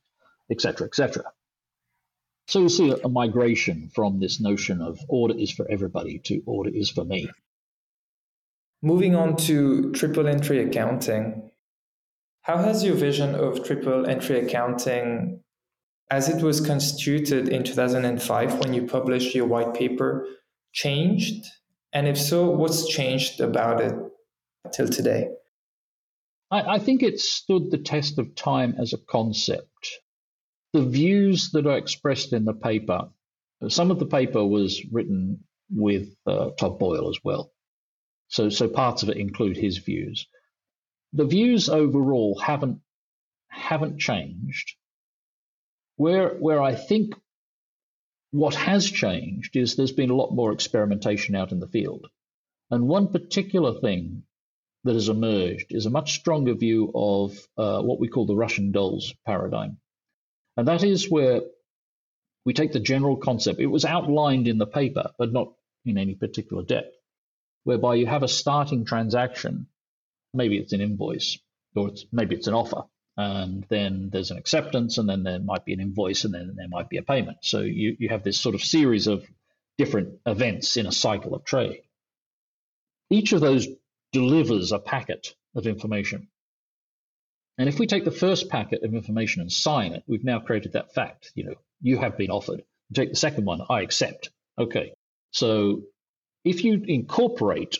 [0.49, 1.23] etc., etc.
[2.47, 6.69] So you see a, migration from this notion of order is for everybody to order
[6.73, 7.29] is for me.
[8.81, 11.51] Moving on to triple entry accounting.
[12.41, 15.43] How has your vision of triple entry accounting,
[16.09, 20.27] as it was constituted in 2005 when you published your white paper,
[20.73, 21.45] changed?
[21.93, 23.95] And if so, what's changed about it
[24.73, 25.29] till today?
[26.49, 30.01] I, I think it stood the test of time as a concept
[30.73, 33.09] the views that are expressed in the paper,
[33.67, 37.51] some of the paper was written with uh, Todd Boyle as well.
[38.29, 40.27] So, so parts of it include his views.
[41.13, 42.79] The views overall haven't
[43.49, 44.75] haven't changed.
[45.97, 47.15] Where where I think
[48.31, 52.07] what has changed is there's been a lot more experimentation out in the field,
[52.69, 54.23] and one particular thing
[54.83, 58.71] that has emerged is a much stronger view of uh, what we call the Russian
[58.71, 59.77] dolls paradigm.
[60.57, 61.41] And that is where
[62.45, 63.59] we take the general concept.
[63.59, 65.53] It was outlined in the paper, but not
[65.85, 66.95] in any particular depth,
[67.63, 69.67] whereby you have a starting transaction.
[70.33, 71.37] Maybe it's an invoice,
[71.75, 72.83] or it's, maybe it's an offer.
[73.21, 76.67] And then there's an acceptance, and then there might be an invoice, and then there
[76.67, 77.37] might be a payment.
[77.41, 79.23] So you, you have this sort of series of
[79.77, 81.81] different events in a cycle of trade.
[83.11, 83.67] Each of those
[84.11, 86.29] delivers a packet of information.
[87.59, 90.73] And if we take the first packet of information and sign it, we've now created
[90.73, 91.31] that fact.
[91.35, 92.63] You know, you have been offered.
[92.93, 94.31] Take the second one, I accept.
[94.57, 94.93] Okay.
[95.29, 95.83] So
[96.43, 97.77] if you incorporate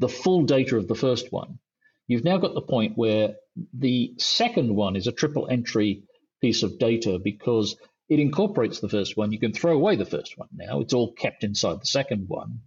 [0.00, 1.60] the full data of the first one,
[2.08, 3.36] you've now got the point where
[3.72, 6.04] the second one is a triple entry
[6.40, 7.76] piece of data because
[8.08, 9.32] it incorporates the first one.
[9.32, 10.80] You can throw away the first one now.
[10.80, 12.60] It's all kept inside the second one.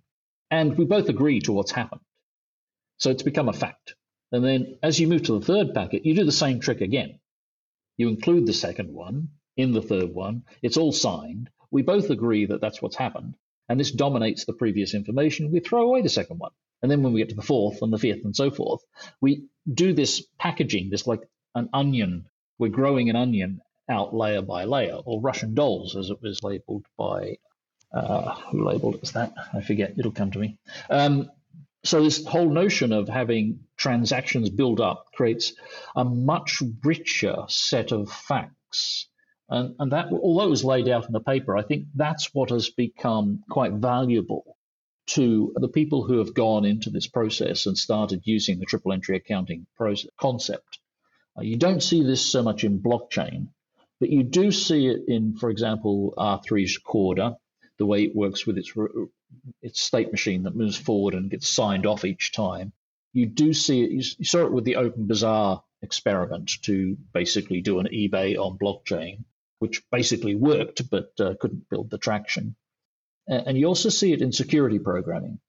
[0.50, 2.02] And we both agree to what's happened.
[2.98, 3.96] So it's become a fact.
[4.32, 7.20] And then as you move to the third packet, you do the same trick again.
[7.98, 10.44] You include the second one in the third one.
[10.62, 11.50] It's all signed.
[11.72, 13.36] We both agree that that's what's happened.
[13.70, 15.52] And this dominates the previous information.
[15.52, 16.52] We throw away the second one.
[16.82, 18.82] And then when we get to the fourth and the fifth and so forth,
[19.20, 21.22] we do this packaging, this like
[21.56, 22.26] an onion.
[22.60, 26.86] We're growing an onion out layer by layer, or Russian dolls, as it was labeled
[26.98, 27.38] by,
[27.94, 29.34] uh, who labeled it as that?
[29.54, 29.94] I forget.
[29.98, 30.58] It'll come to me.
[30.90, 31.30] Um,
[31.84, 35.54] so this whole notion of having transactions build up creates
[35.96, 39.08] a much richer set of facts.
[39.50, 42.50] And, and that, although it was laid out in the paper, I think that's what
[42.50, 44.57] has become quite valuable
[45.08, 49.16] to the people who have gone into this process and started using the triple entry
[49.16, 50.80] accounting process, concept.
[51.38, 53.48] Uh, you don't see this so much in blockchain,
[54.00, 57.38] but you do see it in, for example, R3's Corda,
[57.78, 58.74] the way it works with its
[59.62, 62.74] its state machine that moves forward and gets signed off each time.
[63.14, 63.92] You do see it.
[63.92, 69.24] You saw it with the OpenBazaar experiment to basically do an eBay on blockchain,
[69.60, 72.56] which basically worked but uh, couldn't build the traction.
[73.28, 75.40] And you also see it in security programming.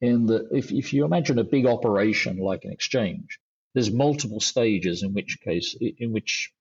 [0.00, 3.38] In that, if, if you imagine a big operation like an exchange,
[3.74, 6.52] there's multiple stages in which case in which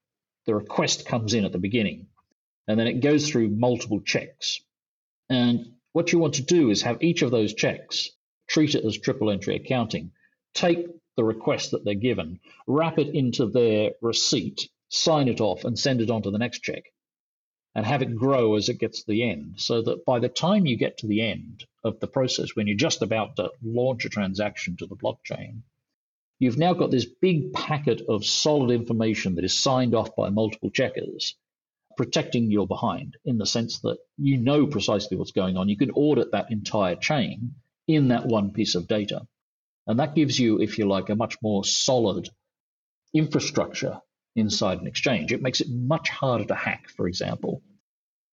[0.46, 2.08] the request comes in at the beginning,
[2.68, 4.62] and then it goes through multiple checks.
[5.30, 8.12] And what you want to do is have each of those checks
[8.48, 10.12] treat it as triple entry accounting,
[10.54, 10.86] take
[11.18, 16.02] the request that they're given, wrap it into their receipt, sign it off, and send
[16.02, 16.84] it on to the next check,
[17.74, 19.54] and have it grow as it gets to the end.
[19.58, 22.76] So that by the time you get to the end of the process, when you're
[22.76, 25.62] just about to launch a transaction to the blockchain,
[26.40, 30.70] you've now got this big packet of solid information that is signed off by multiple
[30.70, 31.36] checkers,
[31.96, 35.70] protecting your behind in the sense that you know precisely what's going on.
[35.70, 37.56] You can audit that entire chain
[37.88, 39.26] in that one piece of data.
[39.88, 42.30] And that gives you, if you like, a much more solid
[43.14, 44.02] infrastructure
[44.36, 45.32] inside an exchange.
[45.32, 47.62] It makes it much harder to hack, for example,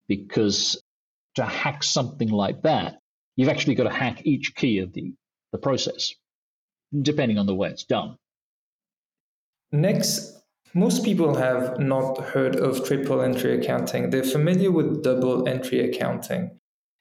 [0.06, 0.80] because
[1.34, 2.98] to hack something like that,
[3.36, 5.14] you've actually got to hack each key of the,
[5.52, 6.14] the process,
[7.02, 8.16] depending on the way it's done.
[9.70, 10.40] Next,
[10.74, 14.10] most people have not heard of triple entry accounting.
[14.10, 16.58] They're familiar with double entry accounting.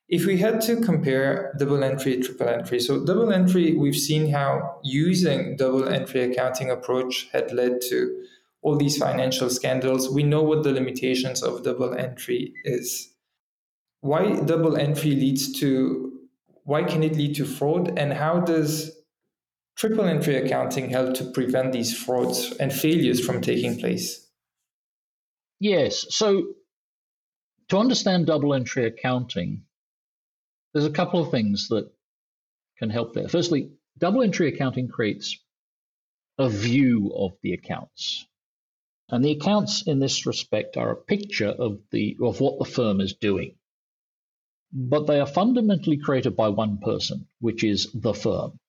[0.10, 4.80] If we had to compare double entry, triple entry, so double entry, we've seen how
[4.84, 8.24] using double entry accounting approach had led to
[8.62, 10.10] all these financial scandals.
[10.10, 13.14] We know what the limitations of double entry is.
[14.01, 16.14] Why double entry leads to
[16.64, 18.91] why can it lead to fraud and how does
[19.78, 24.28] triple entry accounting help to prevent these frauds and failures from taking place?
[25.60, 26.05] Yes.
[26.10, 26.47] So
[27.70, 29.64] to understand double entry accounting,
[30.74, 31.89] there's a couple of things that
[32.78, 33.28] can help there.
[33.28, 35.38] Firstly, double entry accounting creates
[36.38, 38.28] a view of the accounts.
[39.10, 42.99] And the accounts in this respect are a picture of the of what the firm
[42.99, 43.55] is doing.
[44.74, 48.60] But they are fundamentally created by one person, which is the firm.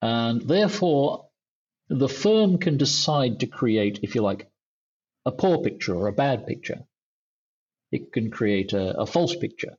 [0.00, 1.28] And therefore,
[1.88, 4.48] the firm can decide to create, if you like,
[5.26, 6.84] a poor picture or a bad picture.
[7.90, 9.76] It can create a, a false picture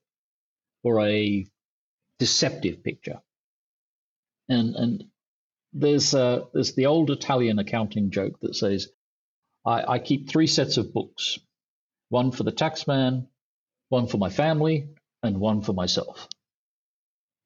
[0.83, 1.45] or a
[2.17, 3.21] deceptive picture.
[4.49, 5.03] And and
[5.71, 8.89] there's uh, there's the old Italian accounting joke that says,
[9.65, 11.39] I, I keep three sets of books,
[12.09, 13.27] one for the taxman,
[13.89, 14.89] one for my family,
[15.23, 16.27] and one for myself.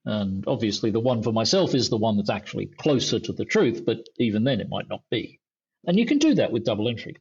[0.05, 3.84] And obviously, the one for myself is the one that's actually closer to the truth,
[3.86, 5.39] but even then, it might not be.
[5.86, 7.16] And you can do that with double entry.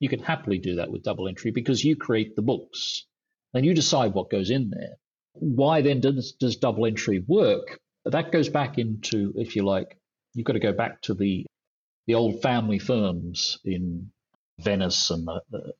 [0.00, 3.06] You can happily do that with double entry because you create the books
[3.54, 4.96] and you decide what goes in there
[5.40, 7.78] why then does, does double entry work?
[8.04, 9.96] That goes back into, if you like,
[10.34, 11.46] you've got to go back to the
[12.08, 14.10] the old family firms in
[14.58, 15.72] Venice and the, the,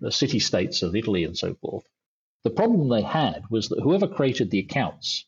[0.00, 1.84] the city states of Italy and so forth.
[2.44, 5.26] The problem they had was that whoever created the accounts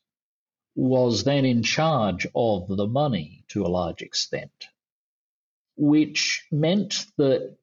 [0.77, 4.69] was then in charge of the money to a large extent,
[5.77, 7.57] which meant that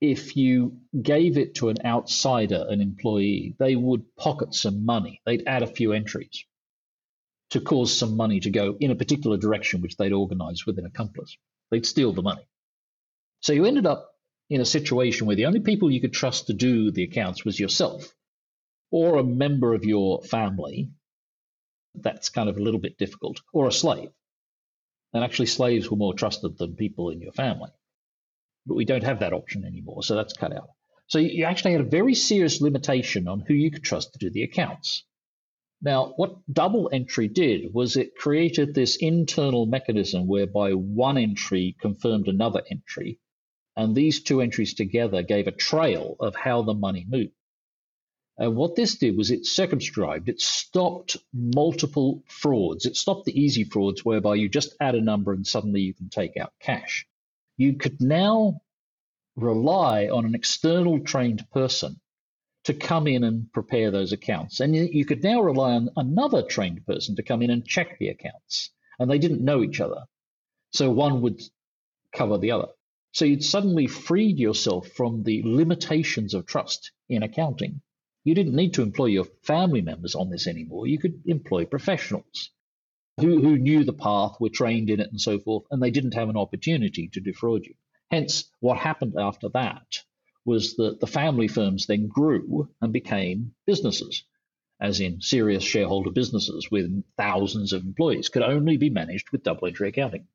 [0.00, 5.20] if you gave it to an outsider, an employee, they would pocket some money.
[5.26, 6.46] They'd add a few entries
[7.50, 10.86] to cause some money to go in a particular direction which they'd organize with an
[10.86, 11.36] accomplice.
[11.70, 12.46] They'd steal the money.
[13.40, 14.10] So you ended up
[14.50, 17.58] in a situation where the only people you could trust to do the accounts was
[17.58, 18.12] yourself
[18.90, 20.90] or a member of your family.
[21.94, 24.10] That's kind of a little bit difficult, or a slave.
[25.12, 27.70] And actually, slaves were more trusted than people in your family
[28.66, 30.02] but we don't have that option anymore.
[30.02, 30.70] So that's cut out.
[31.06, 34.30] So you actually had a very serious limitation on who you could trust to do
[34.30, 35.04] the accounts.
[35.82, 42.28] Now, what double entry did was it created this internal mechanism whereby one entry confirmed
[42.28, 43.18] another entry,
[43.76, 47.32] and these two entries together gave a trail of how the money moved.
[48.38, 52.86] And what this did was it circumscribed, it stopped multiple frauds.
[52.86, 56.08] It stopped the easy frauds whereby you just add a number and suddenly you can
[56.08, 57.06] take out cash
[57.56, 58.60] you could now
[59.36, 62.00] rely on an external trained person
[62.64, 64.60] to come in and prepare those accounts.
[64.60, 68.08] And you could now rely on another trained person to come in and check the
[68.08, 68.70] accounts.
[68.98, 70.04] And they didn't know each other.
[70.72, 71.42] So one would
[72.14, 72.68] cover the other.
[73.12, 77.80] So you'd suddenly freed yourself from the limitations of trust in accounting.
[78.24, 80.86] You didn't need to employ your family members on this anymore.
[80.86, 82.50] You could employ professionals
[83.20, 86.14] who, who knew the path, were trained in it, and so forth, and they didn't
[86.14, 87.74] have an opportunity to defraud you.
[88.10, 90.02] Hence, what happened after that
[90.44, 94.24] was that the family firms then grew and became businesses,
[94.80, 99.66] as in serious shareholder businesses with thousands of employees, could only be managed with double
[99.66, 100.26] entry accounting.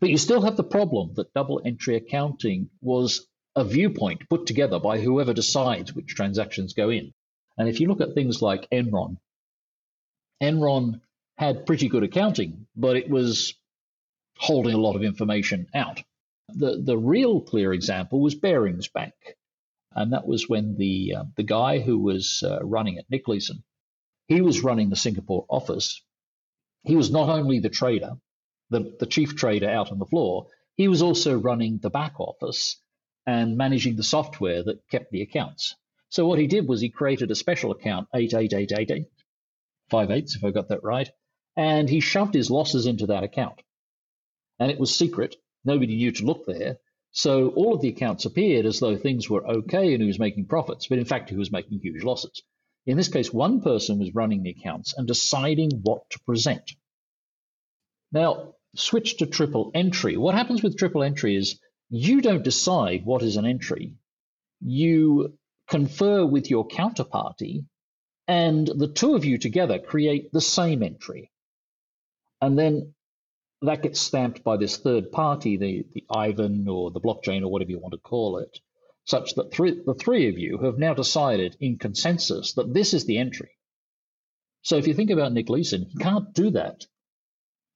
[0.00, 4.78] But you still have the problem that double entry accounting was a viewpoint put together
[4.78, 7.12] by whoever decides which transactions go in.
[7.56, 9.16] And if you look at things like Enron,
[10.40, 11.00] Enron
[11.36, 13.54] had pretty good accounting, but it was
[14.36, 16.02] holding a lot of information out.
[16.48, 19.14] The, the real clear example was Barings Bank.
[19.92, 23.62] And that was when the, uh, the guy who was uh, running it, Nick Leeson,
[24.28, 26.02] he was running the Singapore office.
[26.84, 28.12] he was not only the trader,
[28.70, 30.46] the, the chief trader out on the floor,
[30.76, 32.80] he was also running the back office
[33.26, 35.74] and managing the software that kept the accounts.
[36.10, 39.06] So what he did was he created a special account, 88888,
[39.90, 41.10] 58 if I got that right,
[41.56, 43.60] and he shoved his losses into that account.
[44.58, 45.36] And it was secret.
[45.64, 46.78] Nobody knew to look there.
[47.10, 50.46] So all of the accounts appeared as though things were okay and he was making
[50.46, 52.42] profits, but in fact, he was making huge losses.
[52.86, 56.72] In this case, one person was running the accounts and deciding what to present.
[58.12, 60.16] Now, switch to triple entry.
[60.16, 63.94] What happens with triple entry is you don't decide what is an entry.
[64.60, 65.38] You
[65.68, 67.66] confer with your counterparty,
[68.26, 71.30] and the two of you together create the same entry.
[72.40, 72.94] And then
[73.62, 77.70] that gets stamped by this third party, the, the Ivan or the blockchain or whatever
[77.70, 78.60] you want to call it,
[79.04, 83.04] such that three, the three of you have now decided in consensus that this is
[83.04, 83.50] the entry.
[84.62, 86.86] So if you think about Nick Leeson, he can't do that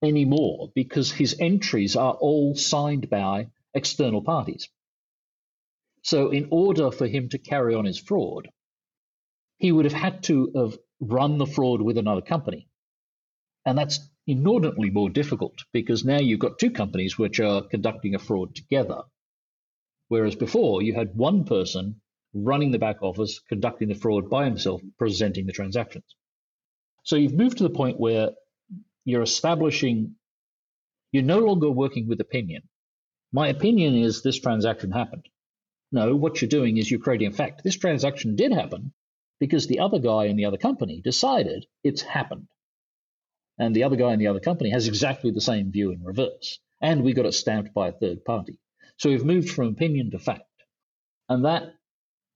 [0.03, 4.69] anymore because his entries are all signed by external parties.
[6.05, 8.49] So, in order for him to carry on his fraud,
[9.59, 12.69] he would have had to have run the fraud with another company.
[13.65, 18.19] And that's inordinately more difficult because now you've got two companies which are conducting a
[18.19, 19.03] fraud together.
[20.09, 22.01] Whereas before, you had one person
[22.35, 26.05] running the back office, conducting the fraud by himself, presenting the transactions.
[27.05, 28.31] So you've moved to the point where
[29.05, 30.17] you're establishing,
[31.11, 32.63] you're no longer working with opinion.
[33.33, 35.27] My opinion is this transaction happened.
[35.91, 37.63] No, what you're doing is you're creating a fact.
[37.65, 38.93] This transaction did happen
[39.41, 42.49] because the other guy in the other company decided it's happened.
[43.59, 46.59] And the other guy in the other company has exactly the same view in reverse.
[46.81, 48.59] And we got it stamped by a third party.
[48.97, 50.45] So we've moved from opinion to fact.
[51.29, 51.75] And that,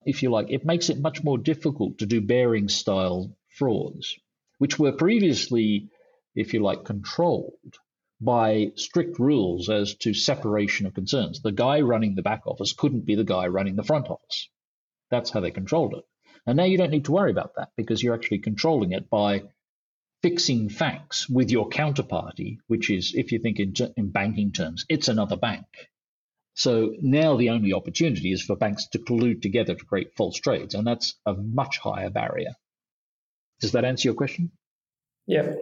[0.04, 4.16] if you like, it makes it much more difficult to do Baring style frauds,
[4.58, 5.90] which were previously
[6.36, 7.78] if you like, controlled
[8.20, 11.40] by strict rules as to separation of concerns.
[11.40, 14.48] The guy running the back office couldn't be the guy running the front office.
[15.10, 16.04] That's how they controlled it.
[16.46, 19.42] And now you don't need to worry about that because you're actually controlling it by
[20.26, 25.06] fixing facts with your counterparty, which is, if you think in, in banking terms, it's
[25.06, 25.66] another bank.
[26.54, 30.74] So now the only opportunity is for banks to collude together to create false trades,
[30.74, 32.54] and that's a much higher barrier.
[33.60, 34.50] Does that answer your question?
[35.28, 35.52] Yeah.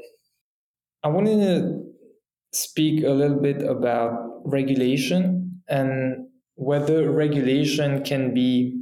[1.03, 1.83] I wanted to
[2.55, 8.81] speak a little bit about regulation and whether regulation can be.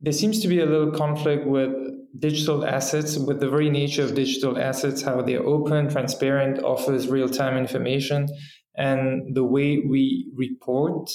[0.00, 1.72] There seems to be a little conflict with
[2.18, 7.28] digital assets, with the very nature of digital assets, how they're open, transparent, offers real
[7.28, 8.28] time information,
[8.76, 11.10] and the way we report,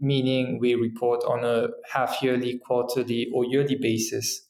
[0.00, 4.42] meaning we report on a half yearly, quarterly, or yearly basis.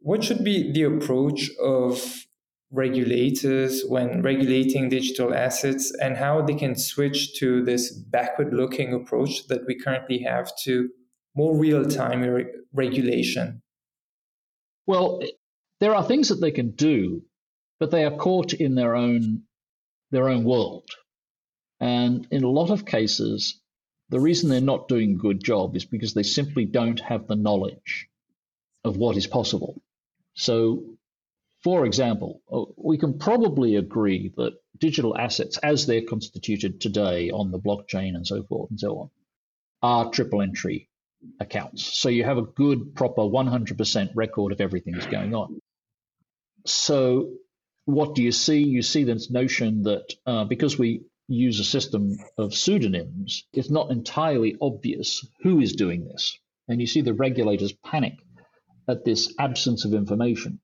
[0.00, 2.26] What should be the approach of
[2.70, 9.46] regulators when regulating digital assets and how they can switch to this backward looking approach
[9.48, 10.88] that we currently have to
[11.34, 13.62] more real time re- regulation?
[14.86, 15.22] Well,
[15.80, 17.22] there are things that they can do,
[17.80, 19.42] but they are caught in their own
[20.10, 20.88] their own world.
[21.80, 23.60] And in a lot of cases,
[24.08, 27.36] the reason they're not doing a good job is because they simply don't have the
[27.36, 28.08] knowledge
[28.84, 29.82] of what is possible.
[30.34, 30.96] So
[31.66, 37.50] for example, uh, we can probably agree that digital assets, as they're constituted today on
[37.50, 39.10] the blockchain and so forth and so on,
[39.82, 40.88] are triple entry
[41.40, 41.98] accounts.
[41.98, 45.60] So you have a good, proper 100% record of everything that's going on.
[46.66, 47.30] So
[47.84, 48.62] what do you see?
[48.62, 53.90] You see this notion that uh, because we use a system of pseudonyms, it's not
[53.90, 56.38] entirely obvious who is doing this.
[56.68, 58.14] And you see the regulators panic
[58.88, 60.60] at this absence of information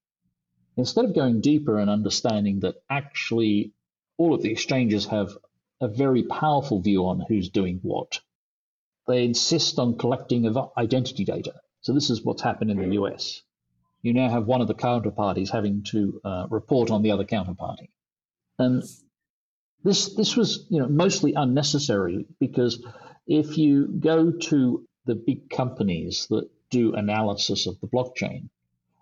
[0.77, 3.73] instead of going deeper and understanding that actually
[4.19, 5.37] all of the exchanges have
[5.81, 8.21] a very powerful view on who's doing what,
[9.07, 11.55] they insist on collecting of identity data.
[11.81, 13.43] So this is what's happened in the US.
[14.03, 17.91] You now have one of the counterparties having to uh, report on the other counterparty,
[18.59, 18.83] and
[19.85, 22.85] this this was you know mostly unnecessary because
[23.27, 28.49] if you go to the big companies that do analysis of the blockchain,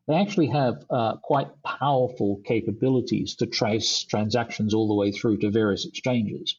[0.07, 5.51] they actually have uh, quite powerful capabilities to trace transactions all the way through to
[5.51, 6.57] various exchanges.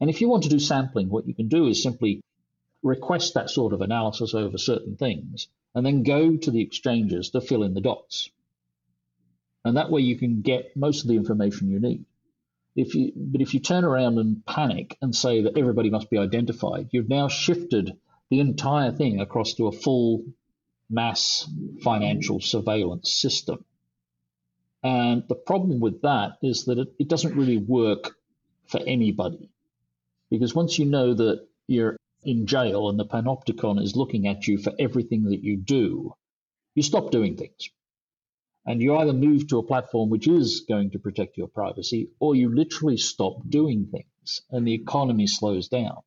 [0.00, 2.22] And if you want to do sampling, what you can do is simply
[2.82, 7.40] request that sort of analysis over certain things and then go to the exchanges to
[7.40, 8.30] fill in the dots.
[9.64, 12.04] And that way you can get most of the information you need.
[12.74, 16.18] If you, but if you turn around and panic and say that everybody must be
[16.18, 17.96] identified, you've now shifted
[18.30, 20.24] the entire thing across to a full
[20.88, 21.48] mass
[21.82, 23.64] financial surveillance system.
[24.82, 28.16] And the problem with that is that it, it doesn't really work
[28.66, 29.50] for anybody.
[30.30, 34.58] Because once you know that you're in jail and the panopticon is looking at you
[34.58, 36.14] for everything that you do,
[36.74, 37.70] you stop doing things.
[38.64, 42.36] And you either move to a platform which is going to protect your privacy, or
[42.36, 45.98] you literally stop doing things and the economy slows down.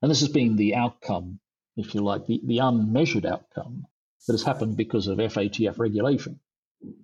[0.00, 1.40] And this has been the outcome,
[1.76, 3.86] if you like, the, the unmeasured outcome
[4.26, 6.40] that has happened because of FATF regulation.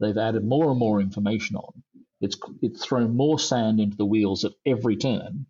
[0.01, 1.83] They've added more and more information on.
[2.21, 5.47] It's, it's thrown more sand into the wheels at every turn.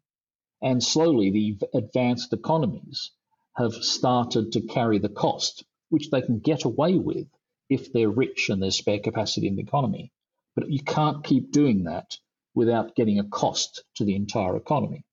[0.63, 3.13] And slowly, the advanced economies
[3.57, 7.29] have started to carry the cost, which they can get away with
[7.69, 10.13] if they're rich and there's spare capacity in the economy.
[10.55, 12.19] But you can't keep doing that
[12.55, 15.05] without getting a cost to the entire economy.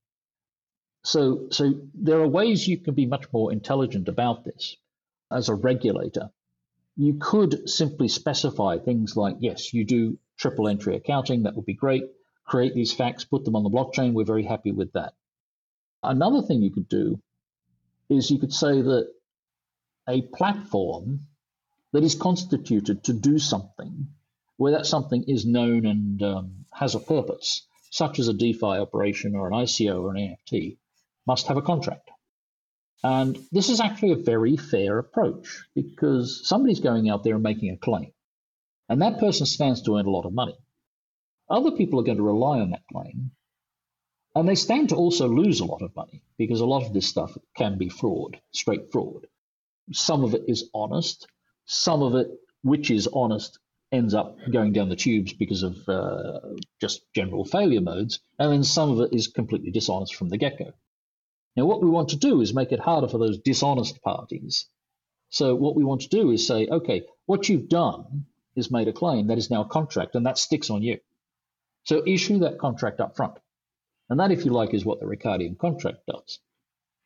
[1.03, 4.75] So, so there are ways you can be much more intelligent about this
[5.31, 6.31] as a regulator.
[6.95, 11.73] You could simply specify things like, yes, you do triple entry accounting, that would be
[11.73, 12.03] great.
[12.45, 15.13] Create these facts, put them on the blockchain, we're very happy with that.
[16.07, 17.19] Another thing you could do
[18.09, 19.11] is you could say that
[20.07, 21.27] a platform
[21.91, 24.07] that is constituted to do something,
[24.55, 29.35] where that something is known and um, has a purpose, such as a DeFi operation
[29.35, 30.77] or an ICO or an NFT,
[31.25, 32.09] must have a contract.
[33.03, 37.71] And this is actually a very fair approach because somebody's going out there and making
[37.71, 38.13] a claim.
[38.87, 40.57] And that person stands to earn a lot of money.
[41.49, 43.31] Other people are going to rely on that claim.
[44.37, 47.07] And they stand to also lose a lot of money because a lot of this
[47.07, 49.25] stuff can be fraud, straight fraud.
[49.91, 51.25] Some of it is honest,
[51.65, 52.27] some of it,
[52.61, 53.57] which is honest,
[53.91, 56.39] ends up going down the tubes because of uh,
[56.79, 60.59] just general failure modes, and then some of it is completely dishonest from the get
[60.59, 60.71] go.
[61.55, 64.67] Now, what we want to do is make it harder for those dishonest parties.
[65.31, 68.93] So, what we want to do is say, okay, what you've done is made a
[68.93, 70.99] claim that is now a contract, and that sticks on you.
[71.85, 73.39] So, issue that contract up front.
[74.09, 76.39] And that, if you like, is what the Ricardian contract does.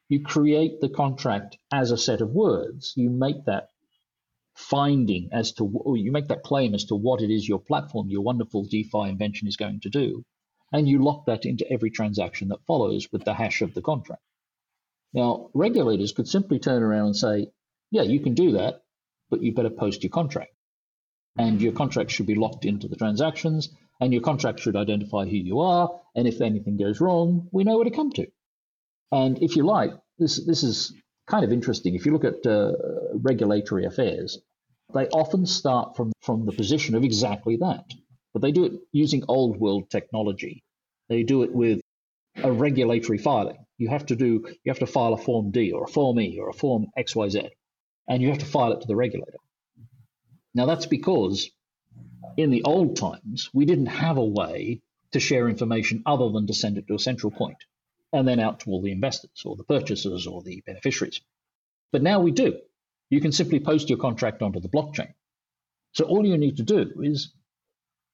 [0.10, 2.93] You create the contract as a set of words.
[2.95, 3.70] You make that
[4.56, 8.10] finding as to, or you make that claim as to what it is your platform,
[8.10, 10.24] your wonderful DeFi invention is going to do,
[10.72, 14.22] and you lock that into every transaction that follows with the hash of the contract.
[15.14, 17.47] Now, regulators could simply turn around and say,
[17.89, 18.84] yeah, you can do that,
[19.30, 20.52] but you better post your contract.
[21.38, 23.70] And your contract should be locked into the transactions,
[24.02, 27.76] and your contract should identify who you are, and if anything goes wrong, we know
[27.76, 28.28] where to come to.
[29.12, 30.93] And if you like, this, this is
[31.28, 31.95] kind of interesting.
[31.95, 32.74] If you look at uh,
[33.14, 34.39] regulatory affairs,
[34.93, 37.86] they often start from, from the position of exactly that.
[38.34, 40.64] But they do it using old world technology.
[41.08, 41.82] They do it with
[42.38, 43.66] a regulatory filing.
[43.78, 46.39] You have to do you have to file a form D or a form E
[46.39, 47.49] or a form XYZ,
[48.08, 49.38] and you have to file it to the regulator.
[50.54, 51.49] Now that's because
[52.38, 56.54] in the old times we didn't have a way to share information other than to
[56.54, 57.58] send it to a central point
[58.14, 61.22] and then out to all the investors or the purchasers or the beneficiaries.
[61.92, 62.60] But now we do.
[63.10, 65.14] You can simply post your contract onto the blockchain.
[65.94, 67.34] So all you need to do is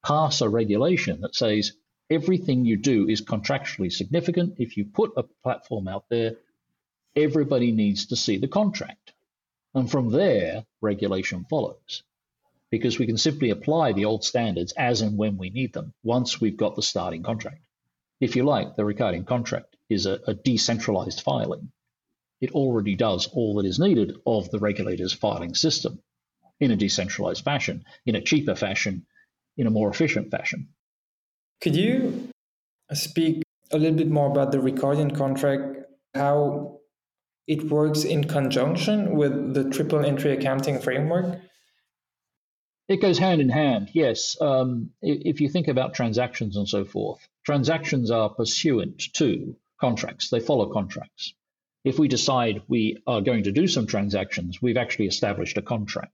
[0.04, 1.74] pass a regulation that says
[2.10, 4.56] everything you do is contractually significant.
[4.58, 6.38] If you put a platform out there,
[7.16, 9.14] everybody needs to see the contract.
[9.76, 12.04] And from there, regulation follows.
[12.70, 16.42] Because we can simply apply the old standards as and when we need them once
[16.42, 17.62] we've got the starting contract.
[18.20, 21.72] If you like, the Ricardian contract is a, a decentralized filing.
[22.42, 26.02] It already does all that is needed of the regulator's filing system
[26.60, 29.06] in a decentralized fashion, in a cheaper fashion,
[29.58, 30.70] in a more efficient fashion.
[31.62, 32.30] Could you
[32.90, 35.80] uh, speak a little bit more about the Ricardian contract,
[36.14, 36.80] how
[37.48, 41.40] it works in conjunction with the triple entry accounting framework?
[42.88, 44.40] It goes hand in hand, yes.
[44.40, 50.40] Um, if you think about transactions and so forth, transactions are pursuant to contracts, they
[50.40, 51.34] follow contracts.
[51.84, 56.14] If we decide we are going to do some transactions, we've actually established a contract.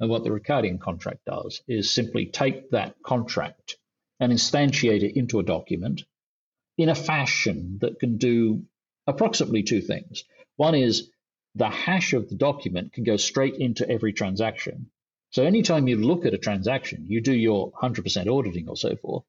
[0.00, 3.76] And what the Ricardian contract does is simply take that contract
[4.18, 6.02] and instantiate it into a document
[6.78, 8.64] in a fashion that can do
[9.06, 10.24] approximately two things.
[10.56, 11.10] One is
[11.54, 14.90] the hash of the document can go straight into every transaction.
[15.32, 19.24] So anytime you look at a transaction, you do your 100% auditing or so forth,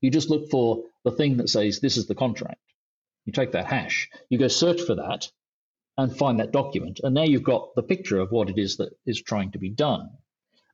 [0.00, 2.60] you just look for the thing that says this is the contract.
[3.24, 5.30] You take that hash, you go search for that
[5.96, 7.00] and find that document.
[7.02, 9.70] And now you've got the picture of what it is that is trying to be
[9.70, 10.10] done.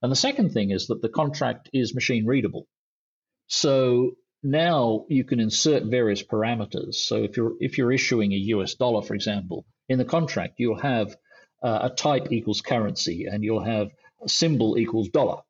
[0.02, 2.66] And the second thing is that the contract is machine readable.
[3.46, 6.94] So now you can insert various parameters.
[6.94, 10.80] So if you're if you're issuing a US dollar, for example, in the contract you'll
[10.80, 11.16] have
[11.62, 13.92] uh, a type equals currency, and you'll have
[14.24, 15.42] a symbol equals dollar.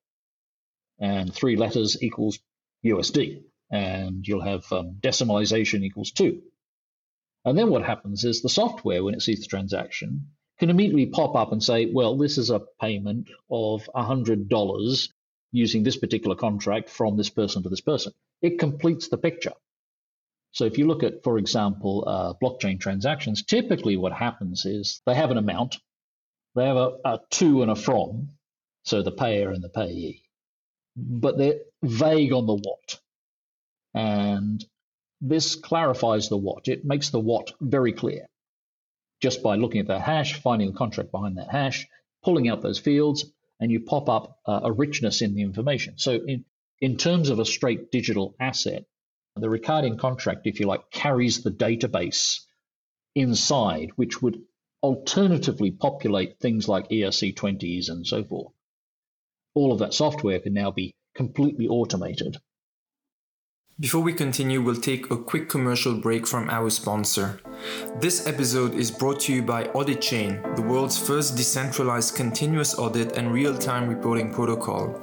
[1.01, 2.39] and three letters equals
[2.85, 6.43] USD, and you'll have um, decimalization equals two.
[7.45, 11.35] And then what happens is the software, when it sees the transaction, can immediately pop
[11.35, 15.09] up and say, well, this is a payment of $100
[15.53, 18.13] using this particular contract from this person to this person.
[18.43, 19.55] It completes the picture.
[20.53, 25.15] So if you look at, for example, uh, blockchain transactions, typically what happens is they
[25.15, 25.79] have an amount,
[26.55, 28.31] they have a, a to and a from,
[28.85, 30.23] so the payer and the payee,
[30.97, 33.01] but they're vague on the what.
[33.95, 34.65] And
[35.21, 36.69] this clarifies the what.
[36.69, 38.29] It makes the what very clear
[39.23, 41.87] just by looking at the hash, finding the contract behind that hash,
[42.25, 43.25] pulling out those fields,
[43.61, 45.95] and you pop up uh, a richness in the information.
[45.97, 46.45] So, in,
[46.81, 48.85] in terms of a straight digital asset,
[49.37, 52.41] the Ricardian contract, if you like, carries the database
[53.15, 54.43] inside, which would
[54.83, 58.53] alternatively populate things like ERC20s and so forth.
[59.55, 62.39] All of that software can now be completely automated.
[63.79, 67.41] Before we continue, we'll take a quick commercial break from our sponsor.
[68.01, 73.33] This episode is brought to you by AuditChain, the world's first decentralized continuous audit and
[73.33, 74.99] real time reporting protocol.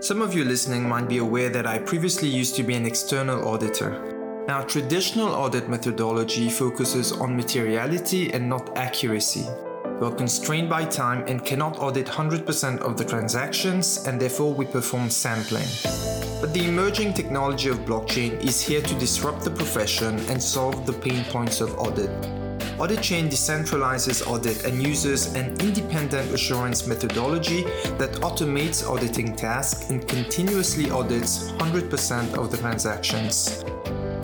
[0.00, 3.46] Some of you listening might be aware that I previously used to be an external
[3.48, 4.44] auditor.
[4.46, 9.46] Now, traditional audit methodology focuses on materiality and not accuracy.
[10.02, 14.64] We are constrained by time and cannot audit 100% of the transactions, and therefore we
[14.64, 15.68] perform sampling.
[16.40, 20.92] But the emerging technology of blockchain is here to disrupt the profession and solve the
[20.92, 22.10] pain points of audit.
[22.82, 27.62] AuditChain decentralizes audit and uses an independent assurance methodology
[27.96, 33.64] that automates auditing tasks and continuously audits 100% of the transactions.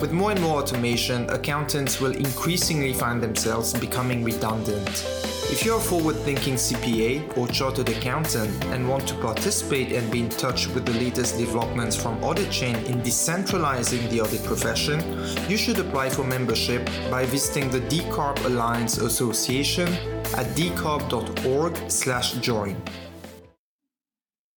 [0.01, 5.38] With more and more automation, accountants will increasingly find themselves becoming redundant.
[5.51, 10.19] If you're a forward thinking CPA or chartered accountant and want to participate and be
[10.19, 14.99] in touch with the latest developments from AuditChain in decentralizing the audit profession,
[15.49, 19.91] you should apply for membership by visiting the Decarb Alliance Association
[20.37, 22.75] at decarb.org/join.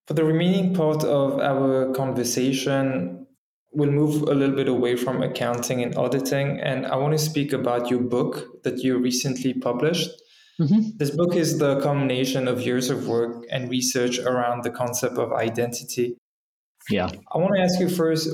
[0.06, 3.26] For the remaining part of our conversation,
[3.72, 7.54] we'll move a little bit away from accounting and auditing, and I want to speak
[7.54, 10.10] about your book that you recently published
[10.60, 10.96] Mm-hmm.
[10.96, 15.32] This book is the combination of years of work and research around the concept of
[15.32, 16.16] identity.
[16.90, 17.08] Yeah.
[17.32, 18.28] I want to ask you first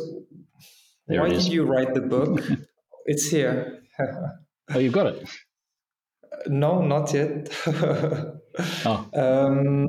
[1.06, 2.42] there why did you write the book?
[3.06, 3.82] it's here.
[3.98, 5.28] oh, you've got it?
[6.46, 7.48] No, not yet.
[7.66, 9.08] oh.
[9.14, 9.86] um,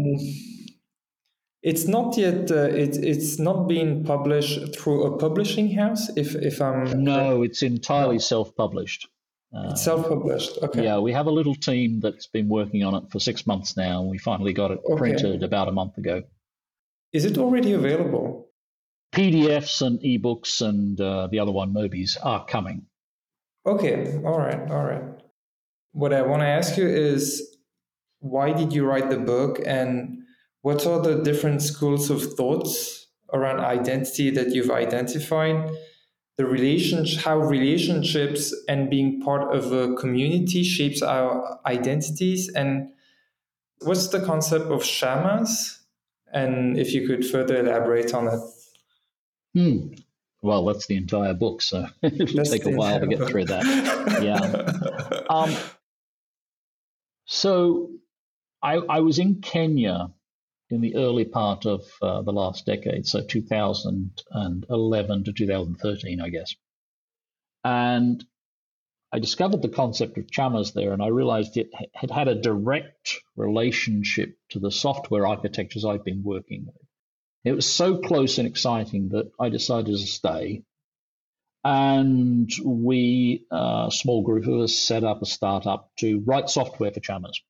[1.61, 2.49] it's not yet.
[2.49, 6.09] Uh, it, it's not being published through a publishing house.
[6.15, 9.05] If if I'm no, it's entirely no.
[9.51, 9.71] Self-published.
[9.71, 10.57] Um, self-published.
[10.63, 10.83] Okay.
[10.83, 14.03] Yeah, we have a little team that's been working on it for six months now.
[14.03, 14.97] We finally got it okay.
[14.97, 16.23] printed about a month ago.
[17.13, 18.49] Is it already available?
[19.11, 22.85] PDFs and ebooks and uh, the other one, MOBIs, are coming.
[23.65, 24.21] Okay.
[24.23, 24.69] All right.
[24.69, 25.03] All right.
[25.93, 27.57] What I want to ask you is,
[28.19, 30.19] why did you write the book, and
[30.61, 35.71] what are the different schools of thoughts around identity that you've identified?
[36.39, 42.47] The relationship, how relationships and being part of a community shapes our identities.
[42.47, 42.93] And
[43.81, 45.79] what's the concept of chamas?
[46.31, 48.39] And if you could further elaborate on it.
[49.53, 49.93] Hmm.
[50.41, 53.29] well that's the entire book so it'll take a while to get book.
[53.31, 53.65] through that.
[54.23, 55.25] Yeah.
[55.29, 55.53] Um,
[57.25, 57.91] so
[58.63, 60.09] I, I was in kenya
[60.69, 66.55] in the early part of uh, the last decade, so 2011 to 2013, I guess.
[67.63, 68.23] And
[69.11, 73.15] I discovered the concept of chamas there, and I realized it had had a direct
[73.35, 76.75] relationship to the software architectures I've been working with.
[77.43, 80.63] It was so close and exciting that I decided to stay.
[81.63, 86.91] And we, uh, a small group of us, set up a startup to write software
[86.91, 87.41] for chamas.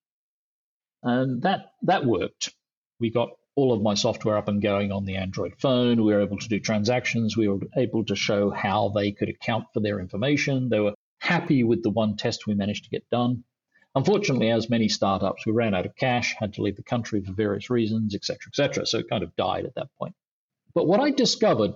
[1.03, 2.53] And that, that worked
[2.99, 6.03] we got all of my software up and going on the Android phone.
[6.03, 7.35] We were able to do transactions.
[7.35, 10.69] We were able to show how they could account for their information.
[10.69, 13.43] They were happy with the one test we managed to get done.
[13.95, 17.33] Unfortunately, as many startups, we ran out of cash, had to leave the country for
[17.33, 18.85] various reasons, et cetera, et cetera.
[18.85, 20.13] So it kind of died at that point.
[20.73, 21.71] But what I discovered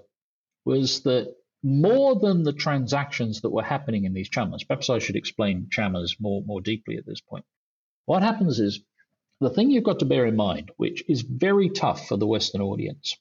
[0.63, 5.15] was that more than the transactions that were happening in these chamas, perhaps I should
[5.15, 7.45] explain chamas more, more deeply at this point.
[8.05, 8.81] What happens is
[9.43, 12.61] the thing you've got to bear in mind, which is very tough for the Western
[12.61, 13.17] audience,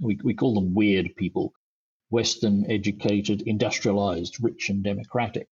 [0.00, 1.52] we, we call them weird people,
[2.10, 5.48] Western educated, industrialized, rich, and democratic.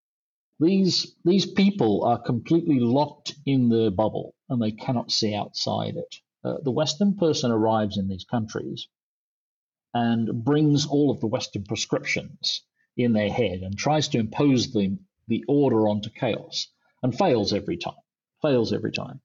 [0.59, 6.15] These, these people are completely locked in their bubble and they cannot see outside it.
[6.43, 8.87] Uh, the Western person arrives in these countries
[9.93, 12.61] and brings all of the Western prescriptions
[12.95, 14.97] in their head and tries to impose the,
[15.27, 16.67] the order onto chaos
[17.01, 17.93] and fails every time.
[18.41, 19.21] Fails every time.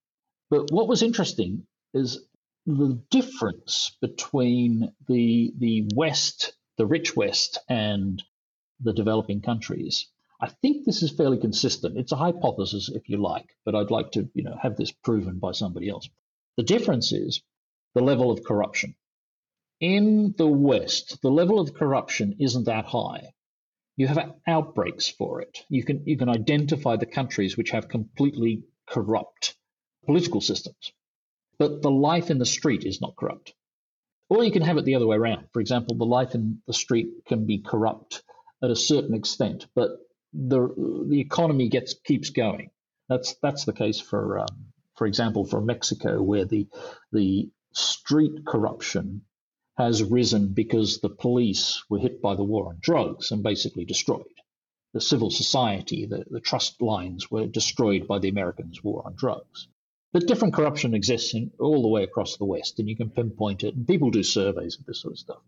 [0.51, 2.25] But what was interesting is
[2.65, 8.23] the difference between the the West, the rich West, and
[8.81, 10.07] the developing countries.
[10.41, 11.99] I think this is fairly consistent.
[11.99, 15.39] It's a hypothesis, if you like, but I'd like to, you know, have this proven
[15.39, 16.09] by somebody else.
[16.57, 17.43] The difference is
[17.95, 18.95] the level of corruption.
[19.81, 23.33] In the West, the level of corruption isn't that high.
[23.97, 25.65] You have outbreaks for it.
[25.69, 29.58] You can you can identify the countries which have completely corrupt
[30.09, 30.93] political systems,
[31.59, 33.53] but the life in the street is not corrupt.
[34.31, 35.49] Or you can have it the other way around.
[35.53, 38.23] For example, the life in the street can be corrupt
[38.63, 39.91] at a certain extent, but
[40.33, 40.61] the
[41.07, 42.71] the economy gets keeps going.
[43.11, 46.69] That's that's the case for um, for example for Mexico, where the
[47.13, 49.27] the street corruption
[49.77, 54.39] has risen because the police were hit by the war on drugs and basically destroyed.
[54.95, 59.69] The civil society, the, the trust lines were destroyed by the Americans' war on drugs.
[60.13, 63.63] But different corruption exists in, all the way across the West, and you can pinpoint
[63.63, 65.43] it, and people do surveys of this sort of stuff.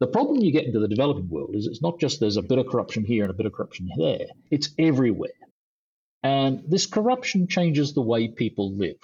[0.00, 2.58] The problem you get into the developing world is it's not just there's a bit
[2.58, 5.30] of corruption here and a bit of corruption there, it's everywhere.
[6.22, 8.98] And this corruption changes the way people live.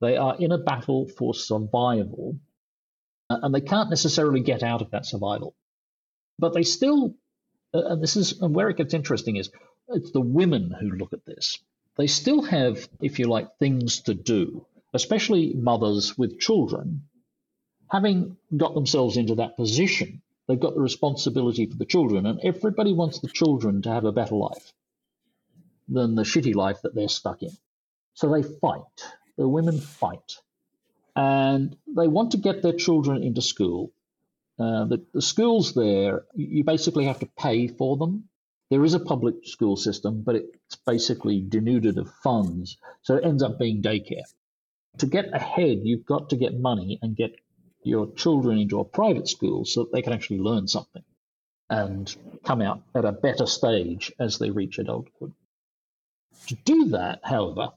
[0.00, 2.38] They are in a battle for survival
[3.30, 5.54] uh, and they can't necessarily get out of that survival.
[6.38, 7.14] But they still,
[7.74, 9.50] uh, and this is and where it gets interesting is
[9.88, 11.58] it's the women who look at this.
[11.98, 17.02] They still have, if you like, things to do, especially mothers with children.
[17.90, 22.94] Having got themselves into that position, they've got the responsibility for the children, and everybody
[22.94, 24.72] wants the children to have a better life
[25.88, 27.56] than the shitty life that they're stuck in.
[28.14, 29.04] So they fight.
[29.36, 30.38] The women fight
[31.18, 33.90] and they want to get their children into school.
[34.56, 38.28] Uh, the, the, schools there, you basically have to pay for them.
[38.70, 43.42] There is a public school system, but it's basically denuded of funds, so it ends
[43.42, 44.24] up being daycare.
[44.98, 47.34] To get ahead, you've got to get money and get
[47.82, 51.04] your children into a private school so that they can actually learn something
[51.70, 52.14] and
[52.44, 55.32] come out at a better stage as they reach adulthood.
[56.48, 57.72] To do that, however,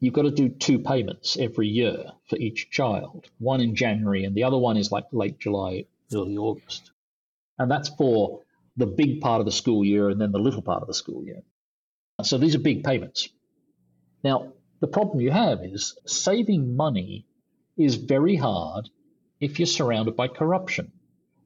[0.00, 4.34] you've got to do two payments every year for each child, one in January and
[4.34, 6.90] the other one is like late July, early August.
[7.58, 8.40] And that's for
[8.76, 11.24] the big part of the school year and then the little part of the school
[11.24, 11.42] year.
[12.22, 13.28] So these are big payments.
[14.22, 17.26] Now, the problem you have is saving money
[17.76, 18.88] is very hard
[19.40, 20.92] if you're surrounded by corruption.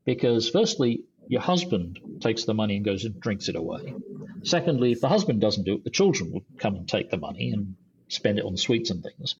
[0.05, 3.95] Because, firstly, your husband takes the money and goes and drinks it away.
[4.43, 7.51] Secondly, if the husband doesn't do it, the children will come and take the money
[7.51, 7.77] and
[8.09, 9.37] spend it on sweets and things.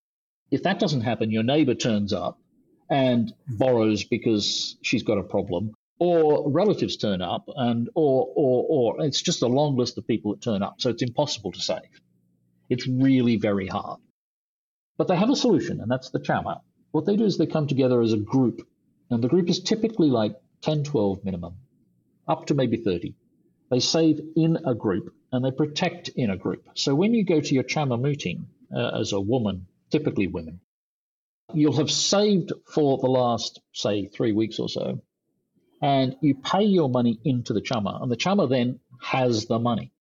[0.51, 2.39] If that doesn't happen, your neighbor turns up
[2.89, 9.05] and borrows because she's got a problem, or relatives turn up, and or or or
[9.05, 10.81] it's just a long list of people that turn up.
[10.81, 12.01] So it's impossible to save.
[12.69, 14.01] It's really very hard.
[14.97, 16.61] But they have a solution, and that's the chama.
[16.93, 18.67] What they do is they come together as a group,
[19.11, 21.57] and the group is typically like 10, 12 minimum,
[22.27, 23.15] up to maybe 30.
[23.71, 26.69] They save in a group and they protect in a group.
[26.75, 30.61] So when you go to your chama meeting, uh, as a woman, typically women,
[31.53, 35.03] you'll have saved for the last, say, three weeks or so,
[35.85, 39.93] and you pay your money into the chama, and the chama then has the money.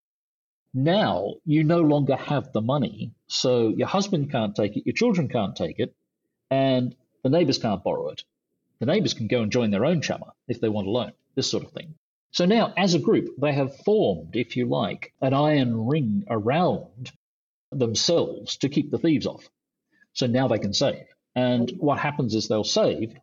[0.73, 5.27] Now you no longer have the money, so your husband can't take it, your children
[5.27, 5.93] can't take it,
[6.49, 8.23] and the neighbors can't borrow it.
[8.79, 11.51] The neighbors can go and join their own chama if they want a loan, this
[11.51, 11.95] sort of thing.
[12.31, 17.11] So now, as a group, they have formed, if you like, an iron ring around
[17.73, 19.49] themselves to keep the thieves off.
[20.13, 21.07] So now they can save.
[21.35, 23.13] And what happens is they'll save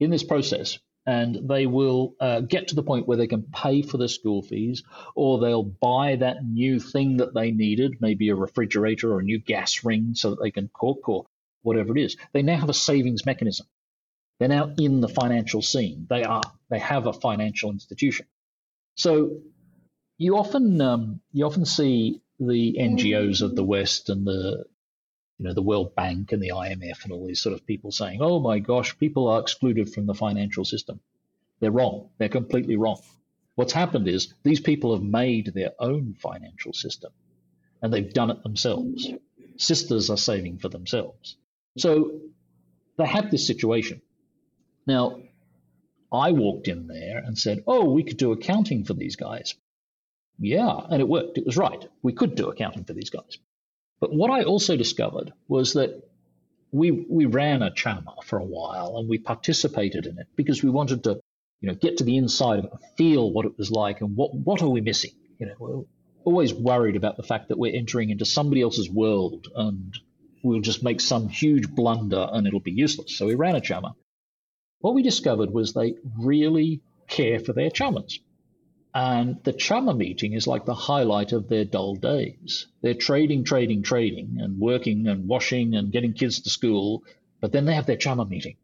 [0.00, 3.82] in this process and they will uh, get to the point where they can pay
[3.82, 4.82] for their school fees
[5.14, 9.38] or they'll buy that new thing that they needed, maybe a refrigerator or a new
[9.38, 11.26] gas ring so that they can cook or
[11.62, 12.16] whatever it is.
[12.32, 13.66] They now have a savings mechanism.
[14.38, 16.06] They're now in the financial scene.
[16.08, 18.26] They are they have a financial institution.
[18.96, 19.42] So
[20.18, 24.64] you often um, you often see the NGOs of the West and the
[25.38, 28.20] you know the World Bank and the IMF and all these sort of people saying,
[28.22, 31.00] "Oh my gosh, people are excluded from the financial system."
[31.60, 32.10] They're wrong.
[32.18, 33.00] They're completely wrong.
[33.54, 37.12] What's happened is these people have made their own financial system
[37.80, 39.08] and they've done it themselves.
[39.56, 41.36] Sisters are saving for themselves.
[41.78, 42.20] So
[42.98, 44.02] they have this situation.
[44.86, 45.20] Now,
[46.12, 49.54] I walked in there and said, Oh, we could do accounting for these guys.
[50.38, 51.38] Yeah, and it worked.
[51.38, 51.86] It was right.
[52.02, 53.38] We could do accounting for these guys.
[54.00, 56.02] But what I also discovered was that
[56.72, 60.70] we we ran a chama for a while and we participated in it because we
[60.70, 61.20] wanted to,
[61.60, 64.34] you know, get to the inside of it, feel what it was like, and what
[64.34, 65.12] what are we missing?
[65.38, 65.84] You know, we're
[66.24, 69.96] always worried about the fact that we're entering into somebody else's world and
[70.42, 73.16] we'll just make some huge blunder and it'll be useless.
[73.16, 73.94] So we ran a chama.
[74.80, 78.18] What we discovered was they really care for their chamas.
[78.94, 82.68] And the chama meeting is like the highlight of their dull days.
[82.80, 87.02] They're trading, trading, trading, and working and washing and getting kids to school,
[87.40, 88.56] but then they have their chama meeting.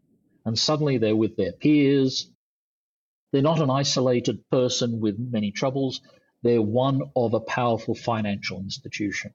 [0.45, 2.31] And suddenly they're with their peers.
[3.33, 6.01] They're not an isolated person with many troubles.
[6.43, 9.35] They're one of a powerful financial institution.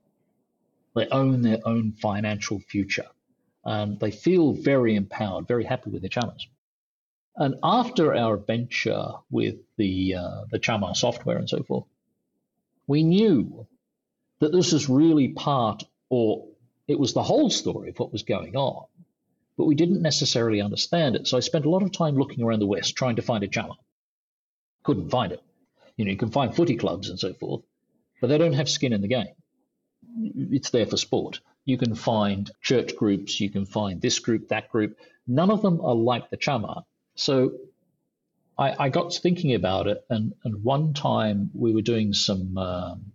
[0.96, 3.08] They own their own financial future.
[3.66, 6.48] And they feel very empowered, very happy with their chamas.
[7.38, 11.86] And after our venture with the uh, the Chama software and so forth,
[12.88, 13.68] we knew
[14.40, 16.48] that this was really part, or
[16.88, 18.86] it was the whole story of what was going on,
[19.58, 21.28] but we didn't necessarily understand it.
[21.28, 23.50] So I spent a lot of time looking around the West trying to find a
[23.50, 23.76] Chama.
[24.84, 25.42] Couldn't find it.
[25.98, 27.64] You know, you can find footy clubs and so forth,
[28.22, 29.34] but they don't have skin in the game.
[30.52, 31.42] It's there for sport.
[31.66, 34.98] You can find church groups, you can find this group, that group.
[35.28, 36.84] None of them are like the Chama
[37.16, 37.54] so
[38.58, 43.12] I, I got thinking about it, and, and one time we were doing some um,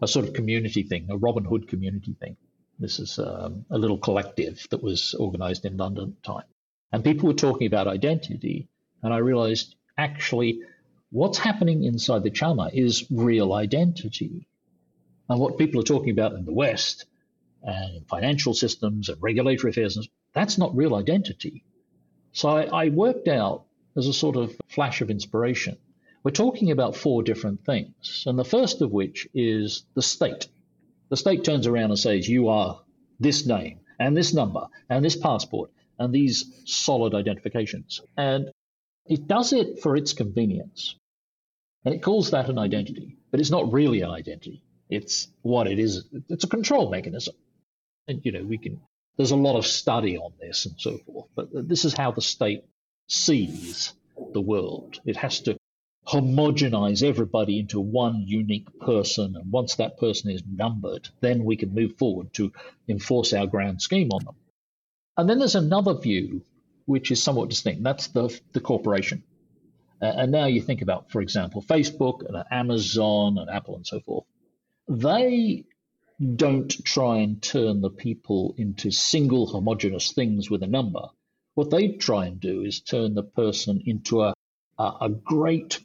[0.00, 2.36] a sort of community thing, a Robin Hood community thing.
[2.78, 6.44] This is um, a little collective that was organized in London at the time.
[6.92, 8.68] And people were talking about identity,
[9.02, 10.60] and I realized actually
[11.10, 14.46] what's happening inside the Chama is real identity.
[15.28, 17.04] And what people are talking about in the West
[17.62, 21.64] and in financial systems and regulatory affairs, that's not real identity.
[22.38, 23.64] So I, I worked out
[23.96, 25.76] as a sort of flash of inspiration.
[26.22, 28.22] We're talking about four different things.
[28.28, 30.46] And the first of which is the state.
[31.08, 32.80] The state turns around and says, You are
[33.18, 38.02] this name and this number and this passport and these solid identifications.
[38.16, 38.52] And
[39.04, 40.94] it does it for its convenience.
[41.84, 44.62] And it calls that an identity, but it's not really an identity.
[44.88, 46.04] It's what it is.
[46.28, 47.34] It's a control mechanism.
[48.06, 48.80] And, you know, we can
[49.18, 52.22] there's a lot of study on this and so forth, but this is how the
[52.22, 52.64] state
[53.08, 53.92] sees
[54.32, 55.00] the world.
[55.04, 55.58] It has to
[56.06, 59.36] homogenize everybody into one unique person.
[59.36, 62.52] And once that person is numbered, then we can move forward to
[62.88, 64.36] enforce our grand scheme on them.
[65.16, 66.42] And then there's another view,
[66.86, 67.82] which is somewhat distinct.
[67.82, 69.24] That's the, the corporation.
[70.00, 74.00] Uh, and now you think about, for example, Facebook and Amazon and Apple and so
[74.00, 74.24] forth.
[74.86, 75.64] They
[76.36, 81.08] don't try and turn the people into single homogenous things with a number.
[81.54, 84.34] What they try and do is turn the person into a,
[84.78, 85.80] a, a great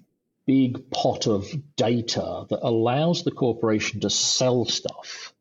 [0.45, 5.33] big pot of data that allows the corporation to sell stuff,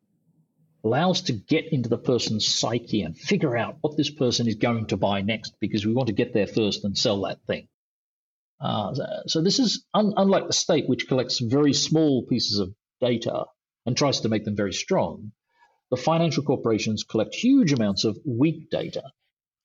[0.83, 4.87] allows to get into the person's psyche and figure out what this person is going
[4.87, 7.67] to buy next because we want to get there first and sell that thing.
[8.59, 8.93] Uh,
[9.27, 13.45] so this is un- unlike the state, which collects very small pieces of data
[13.85, 15.31] and tries to make them very strong,
[15.89, 19.03] the financial corporations collect huge amounts of weak data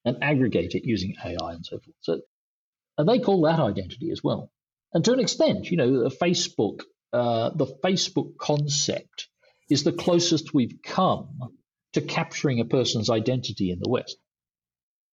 [0.05, 1.97] and aggregate it using AI and so forth.
[2.01, 2.21] So,
[2.97, 4.51] and they call that identity as well.
[4.93, 6.81] And to an extent, you know, Facebook,
[7.13, 9.29] uh, the Facebook concept
[9.71, 11.53] is the closest we've come
[11.93, 14.17] to capturing a person's identity in the West.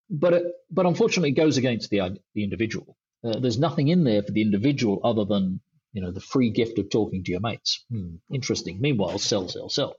[0.09, 2.97] But it, but unfortunately, it goes against the the individual.
[3.23, 5.61] Uh, there's nothing in there for the individual other than
[5.95, 7.85] you know, the free gift of talking to your mates.
[7.89, 8.79] Hmm, interesting.
[8.81, 9.95] Meanwhile, sell, sell, sell.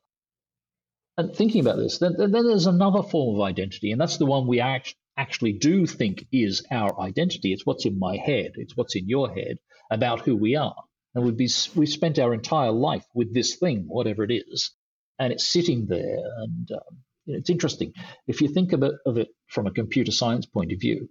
[1.16, 4.46] And thinking about this, then, then there's another form of identity, and that's the one
[4.46, 7.54] we act, actually do think is our identity.
[7.54, 9.56] It's what's in my head, it's what's in your head
[9.90, 10.76] about who we are.
[11.14, 14.72] And we've, be, we've spent our entire life with this thing, whatever it is,
[15.18, 16.18] and it's sitting there.
[16.36, 17.94] And um, it's interesting.
[18.26, 21.08] If you think of it, of it from a computer science point of view,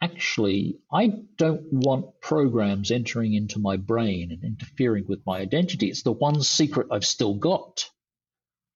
[0.00, 5.88] actually, I don't want programs entering into my brain and interfering with my identity.
[5.88, 7.88] It's the one secret I've still got.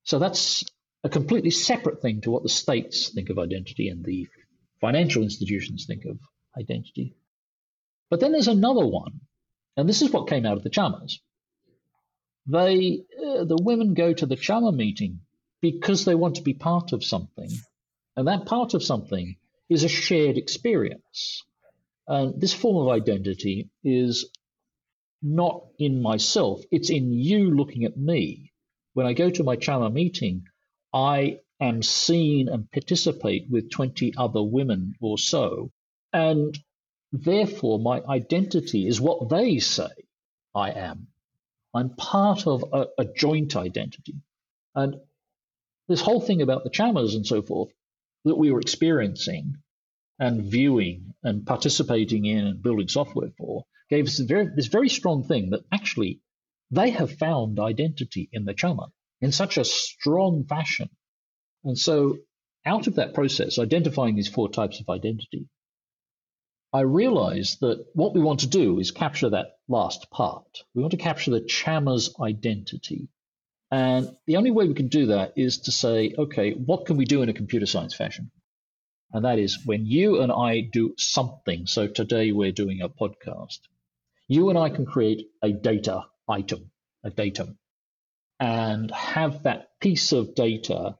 [0.05, 0.65] So that's
[1.03, 4.27] a completely separate thing to what the states think of identity and the
[4.81, 6.19] financial institutions think of
[6.59, 7.15] identity.
[8.11, 9.21] But then there's another one,
[9.77, 11.19] and this is what came out of the chamas.
[12.47, 15.21] They, uh, the women go to the chama meeting
[15.63, 17.51] because they want to be part of something,
[18.17, 19.37] and that part of something
[19.75, 21.43] is a shared experience.
[22.07, 24.31] And this form of identity is
[25.23, 28.53] not in myself, it's in you looking at me.
[28.93, 30.45] When I go to my Chama meeting,
[30.93, 35.71] I am seen and participate with 20 other women or so.
[36.13, 36.59] And
[37.13, 39.91] therefore, my identity is what they say
[40.55, 41.09] I am.
[41.75, 44.15] I'm part of a, a joint identity.
[44.75, 44.97] And
[45.89, 47.71] this whole thing about the chamas and so forth
[48.25, 49.57] that we were experiencing
[50.19, 55.25] and viewing and participating in and building software for gave us very, this very strong
[55.25, 56.21] thing that actually
[56.71, 58.89] they have found identity in the chama
[59.21, 60.89] in such a strong fashion.
[61.65, 62.19] And so,
[62.67, 65.49] out of that process, identifying these four types of identity,
[66.73, 70.65] I realized that what we want to do is capture that last part.
[70.75, 73.09] We want to capture the chama's identity.
[73.71, 77.05] And the only way we can do that is to say, okay, what can we
[77.05, 78.31] do in a computer science fashion?
[79.15, 81.67] And that is when you and I do something.
[81.67, 83.61] So today we're doing a podcast.
[84.27, 86.73] You and I can create a data item,
[87.05, 87.57] a datum,
[88.41, 90.99] and have that piece of data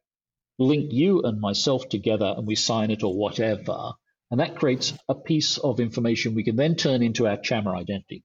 [0.61, 3.95] link you and myself together and we sign it or whatever.
[4.31, 8.23] And that creates a piece of information we can then turn into our Chama identity.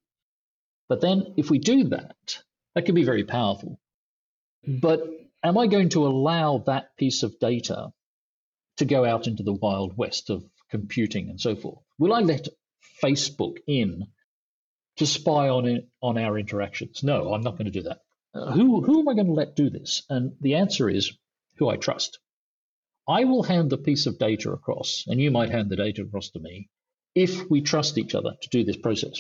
[0.88, 2.44] But then if we do that,
[2.76, 3.80] that can be very powerful.
[4.64, 4.78] Hmm.
[4.78, 5.02] But
[5.44, 7.92] am I going to allow that piece of data
[8.80, 11.80] to go out into the wild west of computing and so forth?
[11.98, 12.48] Will I let
[13.04, 14.08] Facebook in
[14.98, 17.04] to spy on it, on our interactions?
[17.04, 18.00] No, I'm not going to do that.
[18.34, 20.04] Uh, who who am I going to let do this?
[20.10, 21.14] And the answer is
[21.58, 22.20] who I trust.
[23.08, 26.30] I will hand the piece of data across, and you might hand the data across
[26.32, 26.70] to me,
[27.16, 29.18] if we trust each other to do this process.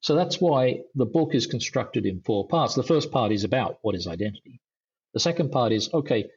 [0.00, 2.74] So that's why the book is constructed in four parts.
[2.74, 4.60] The first part is about what is identity.
[5.14, 6.30] The second part is okay,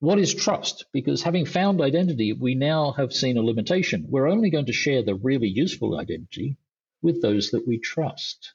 [0.00, 0.86] what is trust?
[0.92, 4.06] Because having found identity, we now have seen a limitation.
[4.08, 6.58] We're only going to share the really useful identity
[7.02, 8.52] with those that we trust.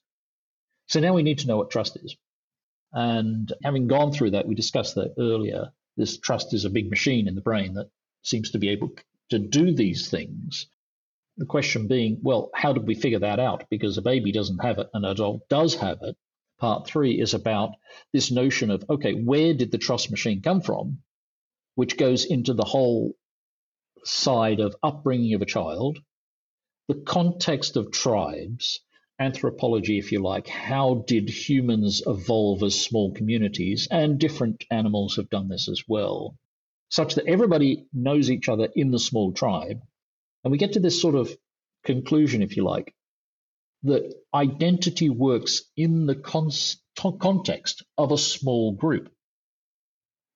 [0.88, 2.16] So now we need to know what trust is.
[2.94, 5.72] And having gone through that, we discussed that earlier.
[5.98, 7.90] This trust is a big machine in the brain that
[8.22, 8.92] seems to be able
[9.30, 10.68] to do these things.
[11.38, 13.64] The question being, well, how did we figure that out?
[13.70, 16.18] Because a baby doesn't have it, an adult does have it.
[16.60, 17.72] Part three is about
[18.14, 21.00] this notion of, okay, where did the trust machine come from?
[21.76, 23.14] Which goes into the whole
[24.04, 26.00] side of upbringing of a child,
[26.88, 28.82] the context of tribes,
[29.20, 30.48] anthropology, if you like.
[30.48, 33.88] How did humans evolve as small communities?
[33.92, 36.36] And different animals have done this as well,
[36.90, 39.80] such that everybody knows each other in the small tribe.
[40.44, 41.32] And we get to this sort of
[41.86, 42.94] conclusion, if you like,
[43.84, 46.52] that identity works in the con-
[47.20, 49.12] context of a small group.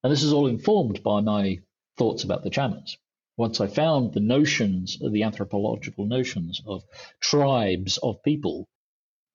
[0.06, 1.62] And this is all informed by my
[1.97, 2.95] thoughts about the chamas.
[3.38, 6.84] Once I found the notions, the anthropological notions of
[7.20, 8.68] tribes of people,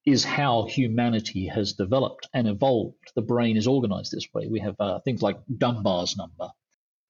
[0.06, 3.10] is how humanity has developed and evolved.
[3.16, 4.46] The brain is organized this way.
[4.46, 6.52] We have uh, things like Dunbar's number.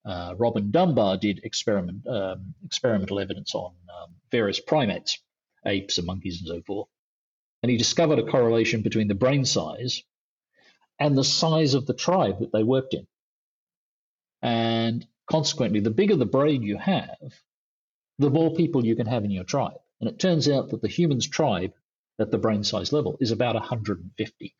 [0.06, 5.18] Uh, Robin Dunbar did experiment, um, experimental evidence on um, various primates,
[5.66, 6.88] apes and monkeys and so forth.
[7.62, 10.02] And he discovered a correlation between the brain size
[10.98, 13.06] and the size of the tribe that they worked in.
[14.42, 17.18] And consequently, the bigger the brain you have,
[18.18, 19.80] the more people you can have in your tribe.
[20.00, 21.72] And it turns out that the human's tribe
[22.18, 24.54] at the brain size level is about 150.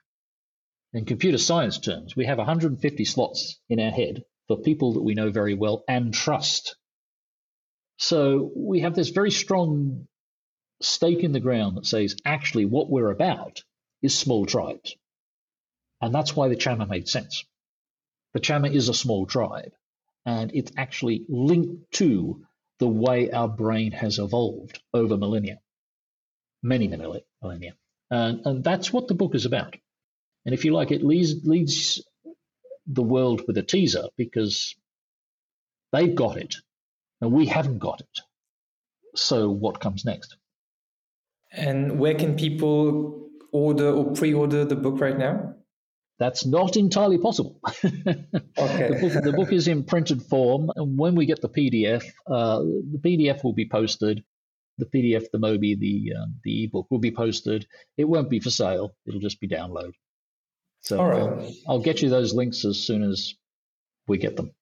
[0.93, 5.15] In computer science terms, we have 150 slots in our head for people that we
[5.15, 6.77] know very well and trust.
[7.99, 10.09] So we have this very strong
[10.83, 13.63] stake in the ground that says actually what we're about
[14.03, 14.97] is small tribes.
[16.01, 17.45] And that's why the Chama made sense.
[18.35, 19.73] The Chama is a small tribe,
[20.25, 22.45] and it's actually linked to
[22.79, 25.61] the way our brain has evolved over millennia,
[26.63, 27.75] many, millennia.
[28.11, 29.77] And, and that's what the book is about.
[30.45, 32.03] And if you like, it leads, leads
[32.87, 34.75] the world with a teaser because
[35.93, 36.57] they've got it
[37.21, 38.21] and we haven't got it.
[39.15, 40.37] So, what comes next?
[41.53, 45.55] And where can people order or pre order the book right now?
[46.21, 47.59] That's not entirely possible.
[47.85, 47.89] okay.
[47.89, 52.61] the, book, the, book, is in printed form, and when we get the PDF, uh,
[52.61, 54.23] the PDF will be posted.
[54.77, 57.67] The PDF, the Mobi, the um, the ebook will be posted.
[57.97, 58.95] It won't be for sale.
[59.07, 59.93] It'll just be download.
[60.83, 61.23] So All right.
[61.23, 63.35] I'll, I'll get you those links as soon as
[64.07, 64.53] we get them.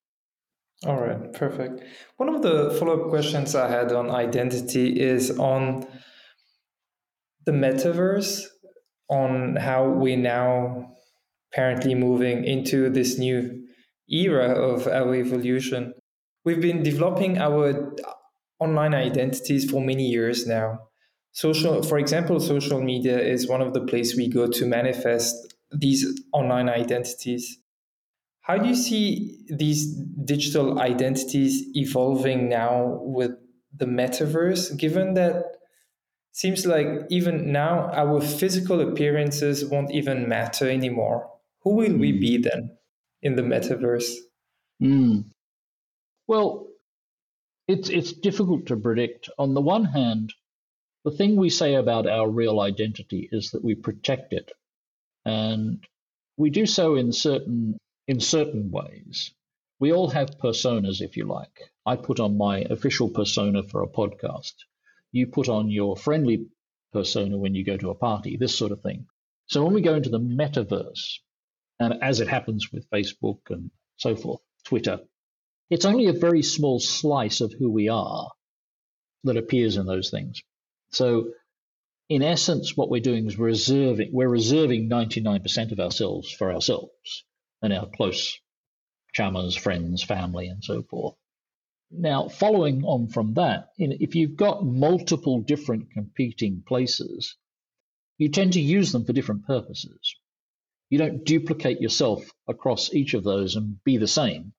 [0.87, 1.83] All right, perfect.
[2.19, 5.89] One of the follow up questions I had on identity is on
[7.47, 8.45] the metaverse,
[9.09, 10.98] on how we now
[11.53, 13.65] apparently moving into this new
[14.09, 15.95] era of our evolution.
[16.45, 17.95] We've been developing our
[18.59, 20.79] online identities for many years now.
[21.33, 26.07] Social, for example, social media is one of the places we go to manifest these
[26.33, 27.59] online identities.
[28.41, 29.95] How do you see these
[30.25, 33.33] digital identities evolving now with
[33.77, 35.45] the metaverse, given that
[36.33, 41.31] seems like even now our physical appearances won't even matter anymore?
[41.63, 42.01] Who will mm.
[42.01, 42.21] we hmm.
[42.21, 42.77] be then
[43.23, 44.15] in the metaverse?
[44.83, 45.25] Mm.
[46.27, 46.69] Well,
[47.69, 49.29] It's it's difficult to predict.
[49.39, 50.33] On the one hand,
[51.05, 54.53] the thing we say about our real identity is that we protect it,
[55.25, 55.85] and
[56.39, 57.77] we do so in certain
[58.07, 59.35] in certain ways.
[59.81, 61.71] We all have personas, if you like.
[61.85, 64.55] I put on my official persona for a podcast.
[65.13, 66.47] You put on your friendly
[66.93, 69.07] persona when you go to a party, this sort of thing.
[69.47, 71.21] So when we go into the metaverse,
[71.81, 75.01] and as it happens with Facebook and so forth, Twitter,
[75.71, 78.31] it's only a very small slice of who we are
[79.25, 80.43] that appears in those things.
[80.91, 81.33] So
[82.09, 87.25] in essence, what we're doing is we're reserving we're reserving 99% of ourselves for ourselves
[87.61, 88.39] and our close
[89.13, 91.17] chummers, friends, family, and so forth.
[91.91, 97.37] Now, following on from that, if you've got multiple different competing places,
[98.19, 100.15] you tend to use them for different purposes.
[100.91, 104.53] You don't duplicate yourself across each of those and be the same,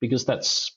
[0.00, 0.76] because that's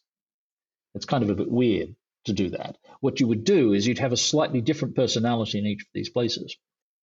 [0.94, 1.96] it's kind of a bit weird
[2.26, 2.78] to do that.
[3.02, 6.10] What you would do is you'd have a slightly different personality in each of these
[6.10, 6.56] places.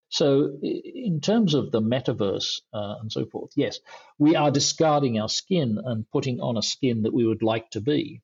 [0.09, 3.81] So, in terms of the metaverse uh, and so forth, yes,
[4.19, 7.81] we are discarding our skin and putting on a skin that we would like to
[7.81, 8.21] be.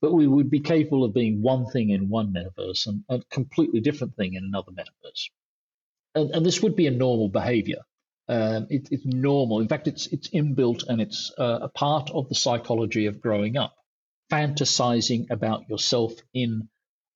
[0.00, 3.80] But we would be capable of being one thing in one metaverse and a completely
[3.80, 5.30] different thing in another metaverse.
[6.14, 7.82] And, and this would be a normal behavior.
[8.28, 9.60] Um, it, it's normal.
[9.60, 13.56] In fact, it's it's inbuilt and it's uh, a part of the psychology of growing
[13.56, 13.74] up
[14.30, 16.68] fantasizing about yourself in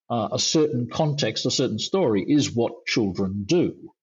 [0.09, 3.93] uh, a certain context, a certain story, is what children do.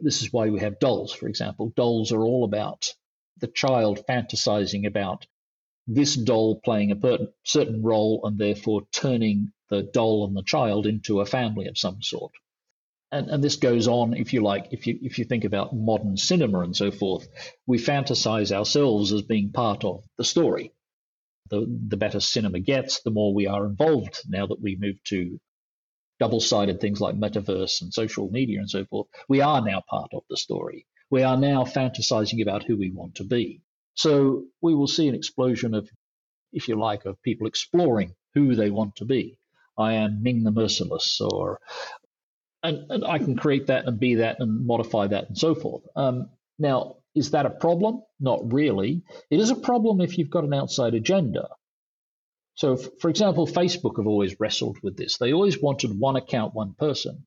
[0.00, 1.72] This is why we have dolls, for example.
[1.74, 2.92] Dolls are all about
[3.38, 5.26] the child fantasizing about
[5.86, 10.86] this doll playing a per- certain role and therefore turning the doll and the child
[10.86, 12.32] into a family of some sort.
[13.12, 16.16] And, and this goes on, if you like, if you if you think about modern
[16.16, 17.28] cinema and so forth,
[17.66, 20.72] we fantasize ourselves as being part of the story
[21.50, 25.38] the, the better cinema gets, the more we are involved now that we move to
[26.18, 29.06] double sided things like metaverse and social media and so forth.
[29.28, 30.86] We are now part of the story.
[31.10, 33.60] We are now fantasizing about who we want to be.
[33.94, 35.88] So we will see an explosion of,
[36.52, 39.38] if you like, of people exploring who they want to be.
[39.78, 41.60] I am Ming the Merciless, or
[42.68, 45.82] and, and I can create that and be that and modify that and so forth.
[45.94, 48.02] Um, now, is that a problem?
[48.20, 49.02] Not really.
[49.30, 51.48] It is a problem if you've got an outside agenda.
[52.54, 55.18] So, for example, Facebook have always wrestled with this.
[55.18, 57.26] They always wanted one account, one person.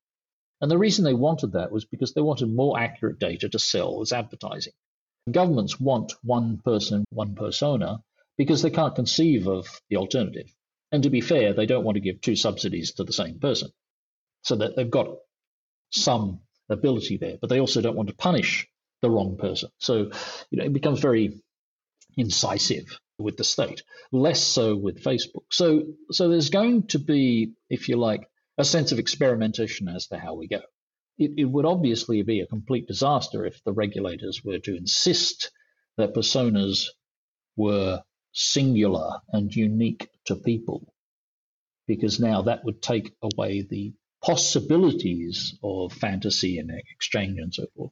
[0.62, 4.02] And the reason they wanted that was because they wanted more accurate data to sell
[4.02, 4.74] as advertising.
[5.32, 8.04] Governments want one person, one persona,
[8.38, 10.54] because they can't conceive of the alternative.
[10.92, 13.70] And to be fair, they don't want to give two subsidies to the same person.
[14.44, 15.18] So that they've got
[15.92, 16.40] some
[16.70, 18.68] ability there, but they also don't want to punish
[19.02, 19.70] the wrong person.
[19.80, 20.12] So,
[20.52, 21.42] you know, it becomes very
[22.18, 25.44] incisive with the state, less so with Facebook.
[25.52, 30.18] So, so there's going to be, if you like, a sense of experimentation as to
[30.18, 30.62] how we go.
[31.18, 35.52] It, it would obviously be a complete disaster if the regulators were to insist
[35.98, 36.86] that personas
[37.56, 38.02] were
[38.32, 40.94] singular and unique to people,
[41.88, 43.94] because now that would take away the
[44.24, 47.92] possibilities of fantasy and exchange and so forth.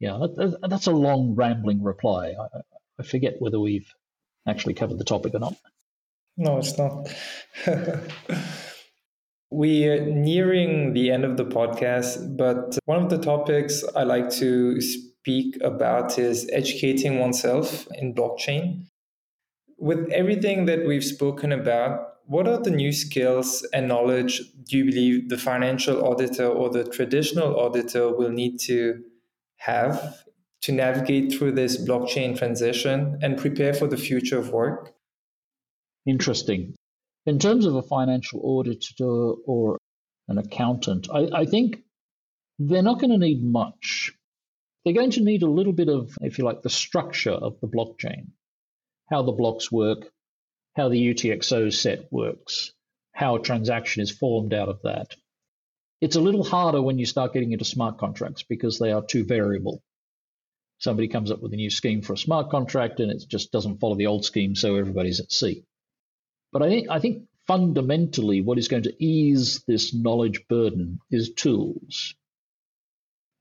[0.00, 2.34] Yeah, that, that's a long, rambling reply.
[2.38, 2.60] I,
[2.98, 3.90] I forget whether we've
[4.46, 5.56] actually covered the topic or not.
[6.36, 7.08] No, it's not.
[9.50, 14.80] We're nearing the end of the podcast, but one of the topics I like to
[14.80, 18.86] speak about is educating oneself in blockchain.
[19.78, 24.84] With everything that we've spoken about, what are the new skills and knowledge do you
[24.84, 29.02] believe the financial auditor or the traditional auditor will need to
[29.56, 30.18] have
[30.62, 34.94] to navigate through this blockchain transition and prepare for the future of work?
[36.06, 36.74] Interesting.
[37.26, 39.78] In terms of a financial auditor or
[40.28, 41.82] an accountant, I, I think
[42.58, 44.12] they're not going to need much.
[44.84, 47.68] They're going to need a little bit of, if you like, the structure of the
[47.68, 48.28] blockchain,
[49.10, 50.10] how the blocks work,
[50.76, 52.72] how the UTXO set works,
[53.12, 55.14] how a transaction is formed out of that,
[56.00, 59.24] it's a little harder when you start getting into smart contracts because they are too
[59.24, 59.82] variable.
[60.78, 63.78] Somebody comes up with a new scheme for a smart contract and it just doesn't
[63.78, 65.64] follow the old scheme, so everybody's at sea.
[66.52, 71.32] But I think, I think fundamentally what is going to ease this knowledge burden is
[71.32, 72.14] tools.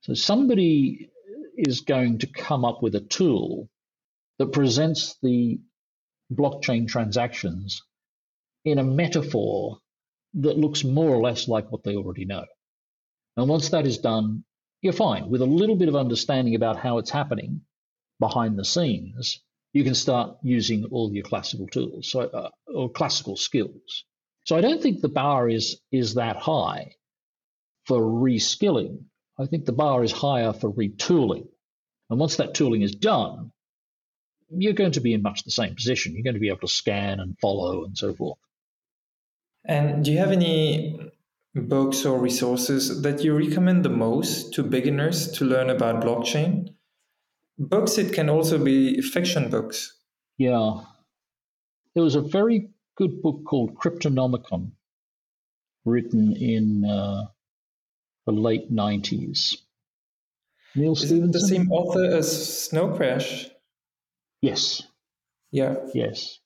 [0.02, 1.10] So somebody
[1.58, 3.70] is going to come up with a tool
[4.38, 5.60] that presents the
[6.36, 7.82] blockchain transactions
[8.66, 9.80] in a metaphor
[10.36, 12.46] that looks more or less like what they already know.
[13.38, 14.44] And once that is done,
[14.82, 15.30] you're fine.
[15.30, 17.62] With a little bit of understanding about how it's happening
[18.20, 19.42] behind the scenes,
[19.74, 24.06] you can start using all your classical tools so, uh, or classical skills.
[24.46, 26.96] So I don't think the bar is is that high
[27.86, 29.06] for reskilling.
[29.40, 31.48] I think the bar is higher for retooling.
[32.10, 33.52] And once that tooling is done,
[34.50, 36.14] you're going to be in much the same position.
[36.14, 38.38] You're going to be able to scan and follow and so forth.
[39.66, 41.12] And do you have any
[41.56, 46.74] books or resources that you recommend the most to beginners to learn about blockchain?
[47.58, 49.96] Books, it can also be fiction books.
[50.38, 50.82] Yeah.
[51.94, 54.72] There was a very good book called Cryptonomicon,
[55.86, 57.26] written in uh,
[58.26, 59.56] the late 90s.
[60.76, 61.32] Neal Is Stephenson?
[61.32, 63.48] the same author as Snow Crash?
[64.44, 64.82] Yes.
[65.52, 65.78] Yeah.
[65.94, 66.38] Yes.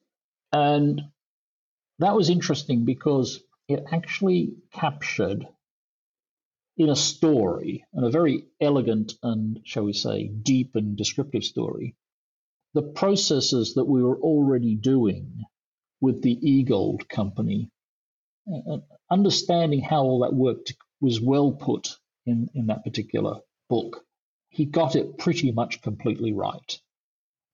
[0.54, 1.02] And
[1.98, 5.48] that was interesting because it actually captured
[6.78, 11.96] in a story, and a very elegant and, shall we say, deep and descriptive story,
[12.76, 15.44] the processes that we were already doing
[16.00, 17.72] with the eGold company.
[18.48, 18.78] Uh,
[19.10, 21.98] understanding how all that worked was well put
[22.28, 24.06] in, in that particular book.
[24.50, 26.80] He got it pretty much completely right.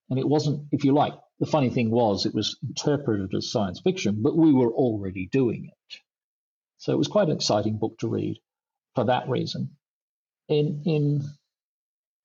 [0.09, 3.81] And it wasn't, if you like, the funny thing was it was interpreted as science
[3.81, 5.97] fiction, but we were already doing it.
[6.77, 8.39] So it was quite an exciting book to read
[8.95, 9.77] for that reason.
[10.47, 11.23] In in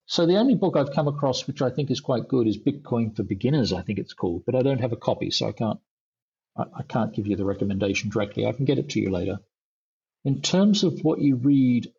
[0.07, 3.15] so the only book I've come across which I think is quite good is Bitcoin
[3.15, 5.81] for Beginners, I think it's called, but I don't have a copy, so I can't
[6.57, 8.47] I, I can't give you the recommendation directly.
[8.47, 9.39] I can get it to you later.
[10.25, 11.93] In terms of what you read,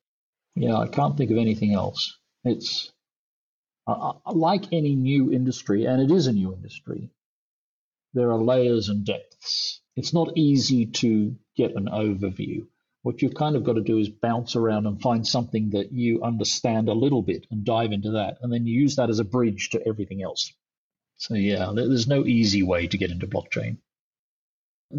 [0.56, 2.18] yeah, I can't think of anything else.
[2.43, 2.91] It's
[3.91, 7.09] uh, like any new industry, and it is a new industry,
[8.13, 9.81] there are layers and depths.
[9.95, 12.67] It's not easy to get an overview.
[13.01, 16.21] What you've kind of got to do is bounce around and find something that you
[16.23, 19.69] understand a little bit and dive into that, and then use that as a bridge
[19.71, 20.53] to everything else.
[21.17, 23.77] So, yeah, there's no easy way to get into blockchain.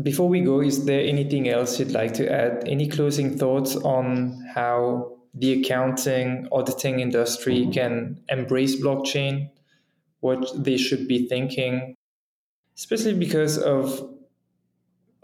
[0.02, 2.68] Before we go, is there anything else you'd like to add?
[2.68, 7.72] Any closing thoughts on how the accounting auditing industry mm-hmm.
[7.72, 9.50] can embrace blockchain,
[10.20, 11.94] what they should be thinking,
[12.76, 14.10] especially because of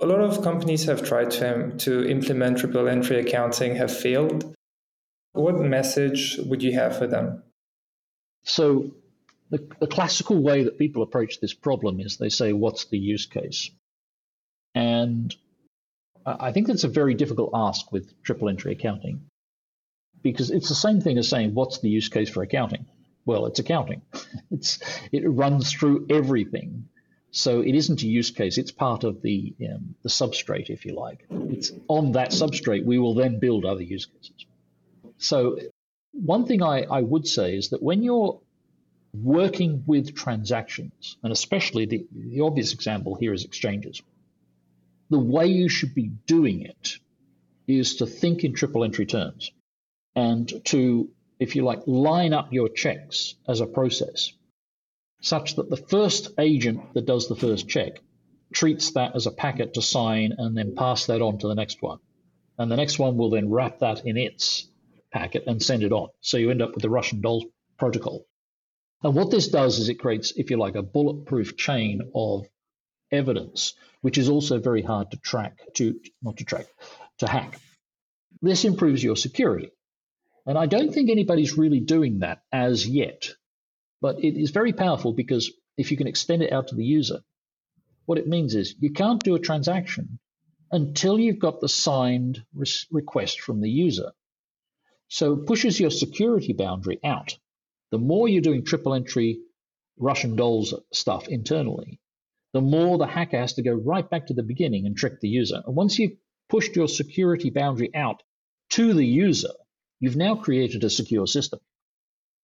[0.00, 4.54] a lot of companies have tried to, to implement triple entry accounting have failed.
[5.32, 7.42] What message would you have for them?
[8.44, 8.92] So,
[9.50, 13.26] the, the classical way that people approach this problem is they say, What's the use
[13.26, 13.70] case?
[14.74, 15.34] And
[16.24, 19.22] I think that's a very difficult ask with triple entry accounting
[20.22, 22.86] because it's the same thing as saying, what's the use case for accounting?
[23.24, 24.02] Well, it's accounting.
[24.50, 24.78] It's
[25.10, 26.88] it runs through everything.
[27.32, 28.58] So it isn't a use case.
[28.58, 31.26] It's part of the um, the substrate, if you like.
[31.30, 34.46] It's on that substrate we will then build other use cases.
[35.18, 35.58] So
[36.12, 38.40] one thing I, I would say is that when you're
[39.12, 44.00] working with transactions, and especially the, the obvious example here is exchanges,
[45.10, 46.98] the way you should be doing it
[47.66, 49.50] is to think in triple entry terms
[50.16, 54.32] and to, if you like, line up your checks as a process
[55.20, 58.00] such that the first agent that does the first check
[58.52, 61.82] treats that as a packet to sign and then pass that on to the next
[61.82, 61.98] one.
[62.58, 64.68] And the next one will then wrap that in its
[65.12, 66.08] packet and send it on.
[66.20, 67.44] So you end up with the Russian doll
[67.78, 68.26] protocol.
[69.02, 72.46] And what this does is it creates, if you like, a bulletproof chain of
[73.10, 76.66] evidence, which is also very hard to track, to not to track,
[77.18, 77.58] to hack.
[78.40, 79.70] This improves your security.
[80.46, 83.30] And I don't think anybody's really doing that as yet.
[84.00, 87.20] But it is very powerful because if you can extend it out to the user,
[88.04, 90.20] what it means is you can't do a transaction
[90.70, 94.12] until you've got the signed re- request from the user.
[95.08, 97.36] So it pushes your security boundary out.
[97.90, 99.40] The more you're doing triple entry
[99.98, 102.00] Russian dolls stuff internally,
[102.52, 105.28] the more the hacker has to go right back to the beginning and trick the
[105.28, 105.62] user.
[105.66, 106.16] And once you've
[106.48, 108.22] pushed your security boundary out
[108.70, 109.52] to the user,
[110.00, 111.60] you've now created a secure system.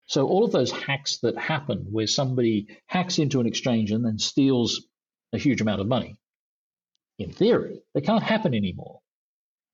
[0.06, 4.18] So all of those hacks that happen where somebody hacks into an exchange and then
[4.18, 4.86] steals
[5.32, 6.16] a huge amount of money,
[7.18, 9.00] in theory, they can't happen anymore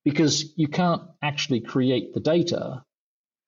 [0.05, 2.83] because you can't actually create the data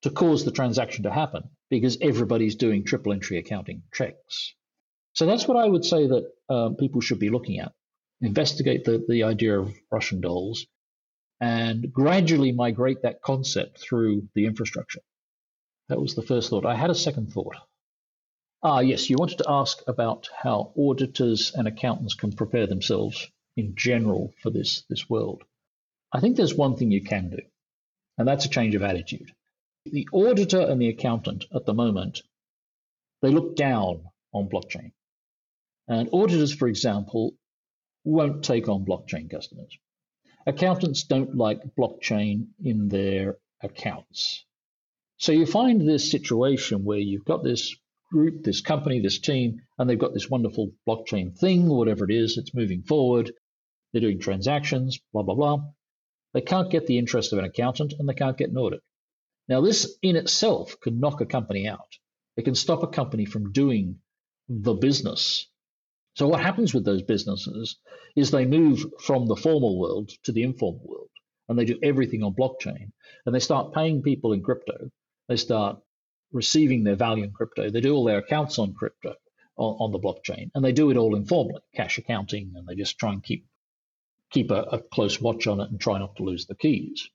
[0.02, 4.54] to cause the transaction to happen because everybody's doing triple entry accounting checks.
[5.14, 7.72] So that's what I would say that um, people should be looking at.
[8.22, 10.66] Investigate the, the idea of Russian dolls
[11.42, 15.02] and gradually migrate that concept through the infrastructure.
[15.90, 16.66] That was the first thought.
[16.66, 17.56] I had a second thought.
[18.64, 23.28] Ah, yes, you wanted to ask about how auditors and accountants can prepare themselves
[23.58, 25.44] in general for this, this world.
[26.14, 27.40] I think there's one thing you can do,
[28.20, 29.32] and that's a change of attitude.
[29.86, 32.22] The auditor and the accountant at the moment,
[33.24, 34.92] they look down on blockchain.
[35.88, 37.34] And auditors, for example,
[38.04, 39.76] won't take on blockchain customers.
[40.46, 44.46] Accountants don't like blockchain in their accounts.
[45.18, 47.76] So you find this situation where you've got this
[48.12, 52.38] group, this company, this team, and they've got this wonderful blockchain thing, whatever it is,
[52.38, 53.32] it's moving forward.
[53.92, 55.64] They're doing transactions, blah, blah, blah.
[56.34, 58.82] They can't get the interest of an accountant and they can't get an audit.
[59.48, 61.98] Now, this in itself can knock a company out.
[62.38, 64.00] It can stop a company from doing
[64.48, 65.48] the business.
[66.16, 67.78] So, what happens with those businesses
[68.16, 71.10] is they move from the formal world to the informal world
[71.48, 72.92] and they do everything on blockchain
[73.26, 74.92] and they start paying people in crypto.
[75.30, 75.80] They start
[76.32, 77.70] receiving their value in crypto.
[77.70, 79.16] They do all their accounts on crypto
[79.56, 82.98] on, on the blockchain and they do it all informally, cash accounting, and they just
[82.98, 83.46] try and keep
[84.32, 87.10] keep a, a close watch on it and try not to lose the keys.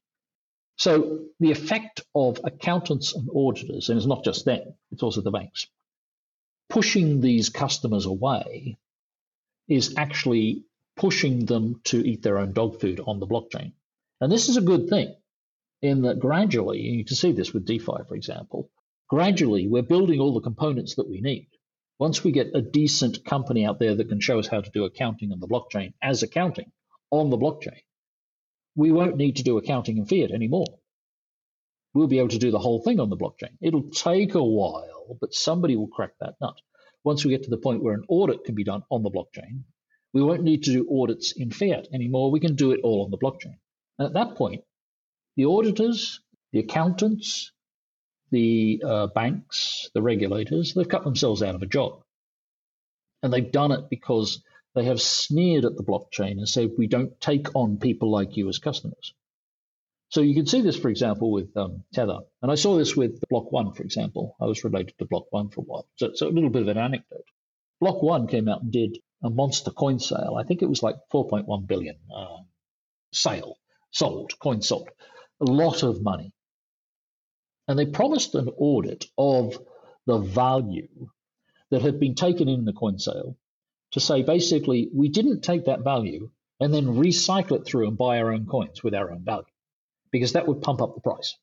[0.76, 5.30] So the effect of accountants and auditors, and it's not just them, it's also the
[5.30, 5.66] banks,
[6.68, 8.76] pushing these customers away
[9.68, 10.64] is actually
[10.96, 13.72] pushing them to eat their own dog food on the blockchain.
[14.20, 15.14] And this is a good thing
[15.82, 18.70] in that gradually, you can see this with DeFi, for example,
[19.08, 21.48] gradually we're building all the components that we need.
[21.98, 24.84] Once we get a decent company out there that can show us how to do
[24.84, 26.70] accounting on the blockchain as accounting
[27.10, 27.80] on the blockchain,
[28.74, 30.78] we won't need to do accounting in fiat anymore.
[31.94, 33.56] We'll be able to do the whole thing on the blockchain.
[33.62, 36.60] It'll take a while, but somebody will crack that nut.
[37.06, 39.62] Once we get to the point where an audit can be done on the blockchain,
[40.12, 42.32] we won't need to do audits in fiat anymore.
[42.32, 43.58] We can do it all on the blockchain.
[43.96, 44.64] And at that point,
[45.36, 46.18] the auditors,
[46.52, 47.52] the accountants,
[48.32, 52.02] the uh, banks, the regulators, they've cut themselves out of a job.
[53.22, 54.42] And they've done it because
[54.74, 58.48] they have sneered at the blockchain and said, we don't take on people like you
[58.48, 59.14] as customers.
[60.08, 62.18] So you can see this, for example, with um, Tether.
[62.40, 64.36] And I saw this with Block One, for example.
[64.40, 65.88] I was related to Block One for a while.
[65.96, 67.24] So, so a little bit of an anecdote.
[67.80, 70.36] Block One came out and did a monster coin sale.
[70.38, 72.38] I think it was like 4.1 billion uh,
[73.12, 73.58] sale,
[73.90, 74.88] sold, coin sold.
[75.40, 76.32] A lot of money.
[77.66, 79.58] And they promised an audit of
[80.06, 81.08] the value
[81.70, 83.36] that had been taken in the coin sale
[83.90, 86.30] to say basically we didn't take that value
[86.60, 89.44] and then recycle it through and buy our own coins with our own value
[90.16, 91.36] because that would pump up the price.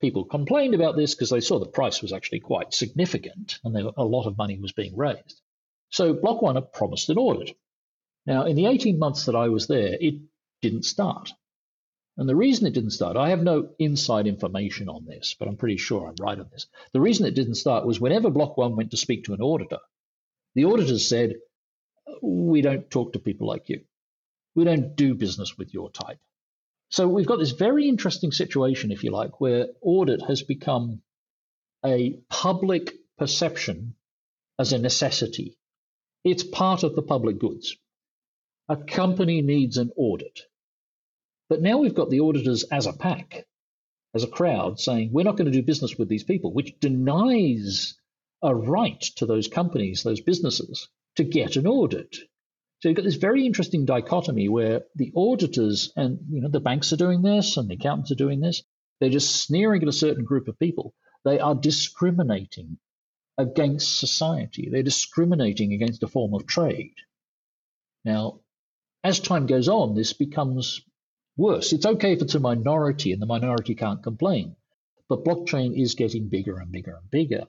[0.00, 4.04] People complained about this because they saw the price was actually quite significant and a
[4.04, 5.40] lot of money was being raised.
[5.90, 7.56] So Block One promised an audit.
[8.24, 10.14] Now, in the 18 months that I was there, it
[10.62, 11.30] didn't start.
[12.16, 15.56] And the reason it didn't start, I have no inside information on this, but I'm
[15.56, 16.66] pretty sure I'm right on this.
[16.92, 19.80] The reason it didn't start was whenever Block One went to speak to an auditor,
[20.54, 21.34] the auditors said,
[22.22, 23.82] we don't talk to people like you.
[24.54, 26.18] We don't do business with your type.
[26.88, 31.02] So we've got this very interesting situation, if you like, where audit has become
[31.84, 33.94] a public perception
[34.58, 35.58] as a necessity.
[36.24, 37.76] It's part of the public goods.
[38.68, 40.40] A company needs an audit.
[41.48, 43.46] But now we've got the auditors as a pack,
[44.14, 47.94] as a crowd, saying we're not going to do business with these people, which denies
[48.42, 52.16] a right to those companies, those businesses, to get an audit.
[52.80, 56.92] So you've got this very interesting dichotomy where the auditors and you know the banks
[56.92, 58.62] are doing this and the accountants are doing this.
[59.00, 60.94] They're just sneering at a certain group of people.
[61.24, 62.78] They are discriminating
[63.38, 64.68] against society.
[64.70, 66.94] They're discriminating against a form of trade.
[68.04, 68.40] Now,
[69.02, 70.82] as time goes on, this becomes
[71.36, 71.72] worse.
[71.72, 74.56] It's okay if it's a minority and the minority can't complain,
[75.08, 77.44] but blockchain is getting bigger and bigger and bigger.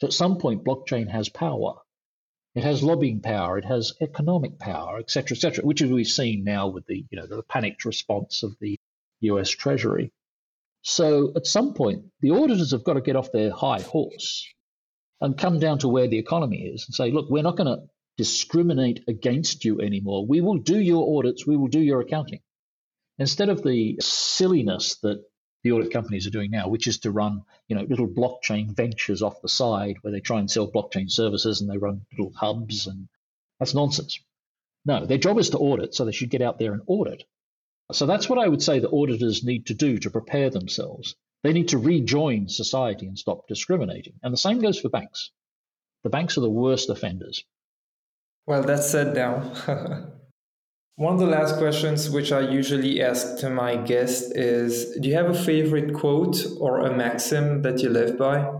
[0.00, 1.76] So at some point, blockchain has power.
[2.58, 6.42] It has lobbying power, it has economic power, et cetera, et cetera, which we've seen
[6.42, 8.80] now with the you know the panicked response of the
[9.20, 9.48] U.S.
[9.50, 10.10] Treasury.
[10.82, 14.44] So at some point, the auditors have got to get off their high horse
[15.20, 17.86] and come down to where the economy is and say, look, we're not going to
[18.16, 20.26] discriminate against you anymore.
[20.26, 22.40] We will do your audits, we will do your accounting.
[23.18, 25.22] Instead of the silliness that
[25.62, 29.22] the audit companies are doing now, which is to run, you know, little blockchain ventures
[29.22, 32.86] off the side where they try and sell blockchain services and they run little hubs
[32.86, 33.08] and
[33.58, 34.20] that's nonsense.
[34.84, 37.24] No, their job is to audit, so they should get out there and audit.
[37.92, 41.16] So that's what I would say the auditors need to do to prepare themselves.
[41.42, 44.14] They need to rejoin society and stop discriminating.
[44.22, 45.30] And the same goes for banks.
[46.04, 47.44] The banks are the worst offenders.
[48.46, 50.12] Well, that's said now.
[50.98, 55.14] One of the last questions which I usually ask to my guest is Do you
[55.14, 58.50] have a favorite quote or a maxim that you live by?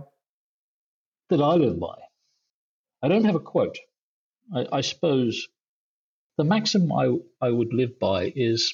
[1.30, 1.98] That I live by.
[3.02, 3.76] I don't have a quote.
[4.54, 5.48] I, I suppose
[6.36, 8.72] the maxim I, I would live by is,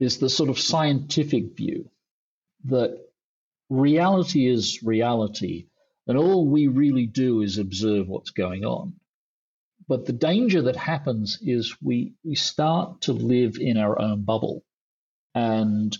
[0.00, 1.88] is the sort of scientific view
[2.64, 2.98] that
[3.68, 5.66] reality is reality,
[6.08, 8.99] and all we really do is observe what's going on
[9.90, 14.62] But the danger that happens is we, we start to live in our own bubble
[15.34, 15.98] and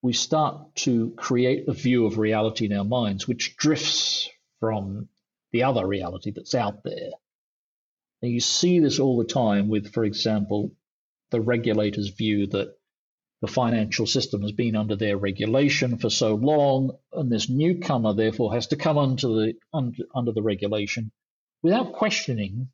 [0.00, 4.30] we start to create a view of reality in our minds, which drifts
[4.60, 5.08] from
[5.50, 7.10] the other reality that's out there.
[8.22, 10.70] And you see this all the time with, for example,
[11.32, 12.76] the regulator's view that
[13.40, 18.54] the financial system has been under their regulation for so long, and this newcomer therefore
[18.54, 21.10] has to come under the under, under the regulation
[21.64, 22.68] without questioning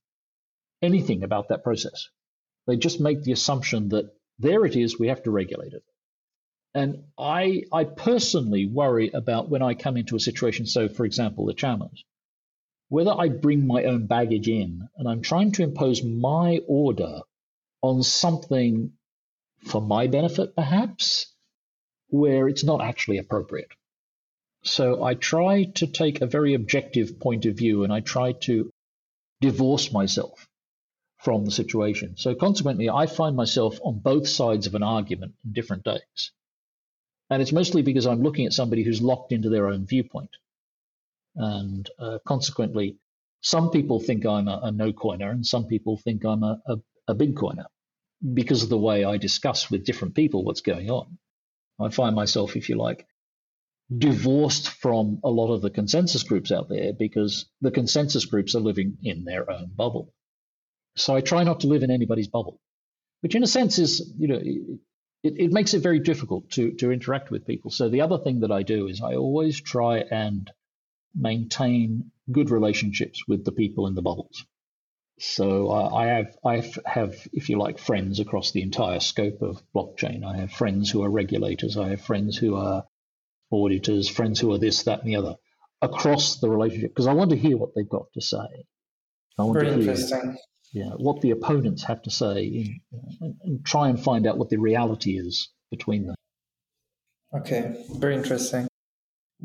[0.82, 2.08] anything about that process.
[2.66, 5.84] They just make the assumption that there it is, we have to regulate it.
[6.74, 11.46] And I I personally worry about when I come into a situation, so for example,
[11.46, 12.02] the chamas,
[12.88, 17.20] whether I bring my own baggage in and I'm trying to impose my order
[17.82, 18.92] on something
[19.64, 21.26] for my benefit, perhaps,
[22.08, 23.70] where it's not actually appropriate.
[24.64, 28.70] So I try to take a very objective point of view and I try to
[29.40, 30.48] divorce myself
[31.22, 32.16] from the situation.
[32.16, 36.32] So consequently, I find myself on both sides of an argument in different days.
[37.30, 40.30] And it's mostly because I'm looking at somebody who's locked into their own viewpoint.
[41.36, 42.98] And uh, consequently,
[43.40, 46.76] some people think I'm a, a no coiner and some people think I'm a, a,
[47.08, 47.66] a Bitcoiner
[48.34, 51.18] because of the way I discuss with different people what's going on.
[51.80, 53.06] I find myself, if you like,
[53.96, 58.60] divorced from a lot of the consensus groups out there because the consensus groups are
[58.60, 60.12] living in their own bubble.
[60.96, 62.60] So I try not to live in anybody's bubble,
[63.20, 64.40] which in a sense is, you know,
[65.22, 67.70] it, it makes it very difficult to, to interact with people.
[67.70, 70.50] So the other thing that I do is I always try and
[71.14, 74.44] maintain good relationships with the people in the bubbles.
[75.18, 80.24] So I have I have if you like friends across the entire scope of blockchain.
[80.24, 81.76] I have friends who are regulators.
[81.76, 82.84] I have friends who are
[83.52, 84.08] auditors.
[84.08, 85.36] Friends who are this, that, and the other
[85.82, 88.64] across the relationship because I want to hear what they've got to say.
[89.38, 90.38] I want Very to hear, interesting.
[90.72, 94.48] Yeah, what the opponents have to say, and, uh, and try and find out what
[94.48, 96.14] the reality is between them.
[97.34, 98.68] Okay, very interesting.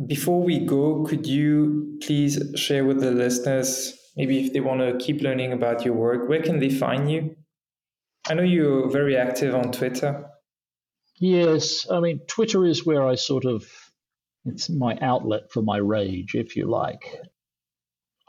[0.05, 4.97] Before we go, could you please share with the listeners maybe if they want to
[5.03, 7.35] keep learning about your work, where can they find you?
[8.27, 10.25] I know you're very active on Twitter.
[11.19, 13.65] Yes, I mean, Twitter is where I sort of,
[14.45, 17.21] it's my outlet for my rage, if you like.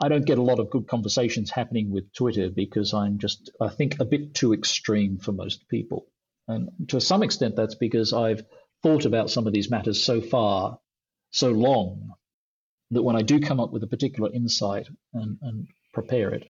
[0.01, 3.69] I don't get a lot of good conversations happening with Twitter because I'm just, I
[3.69, 6.07] think, a bit too extreme for most people.
[6.47, 8.45] And to some extent, that's because I've
[8.83, 10.79] thought about some of these matters so far,
[11.31, 12.13] so long,
[12.93, 16.49] that when I do come up with a particular insight and, and prepare it,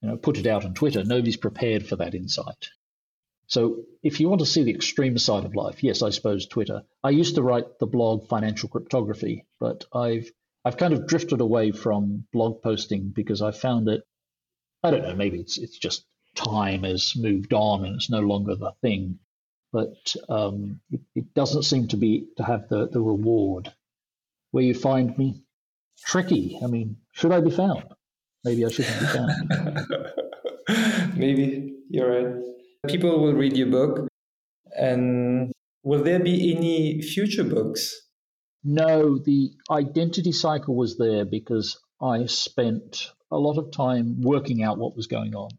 [0.00, 1.04] you know, put it out on Twitter.
[1.04, 2.70] Nobody's prepared for that insight.
[3.46, 6.82] So if you want to see the extreme side of life, yes, I suppose Twitter.
[7.04, 10.30] I used to write the blog Financial Cryptography, but I've
[10.66, 14.02] I've kind of drifted away from blog posting because I found it.
[14.82, 15.14] I don't know.
[15.14, 19.20] Maybe it's it's just time has moved on and it's no longer the thing,
[19.72, 19.94] but
[20.28, 23.72] um, it, it doesn't seem to be to have the the reward.
[24.50, 25.44] Where you find me,
[26.04, 26.58] tricky.
[26.60, 27.84] I mean, should I be found?
[28.44, 29.32] maybe I shouldn't be found.
[31.16, 32.42] maybe you're right.
[32.88, 34.08] People will read your book,
[34.76, 35.52] and
[35.84, 38.05] will there be any future books?
[38.68, 44.76] No, the identity cycle was there because I spent a lot of time working out
[44.76, 45.50] what was going on.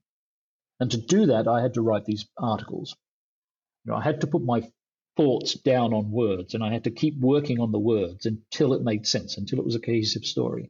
[0.81, 2.97] And to do that, I had to write these articles.
[3.85, 4.69] You know, I had to put my
[5.15, 8.81] thoughts down on words and I had to keep working on the words until it
[8.81, 10.69] made sense, until it was a cohesive story.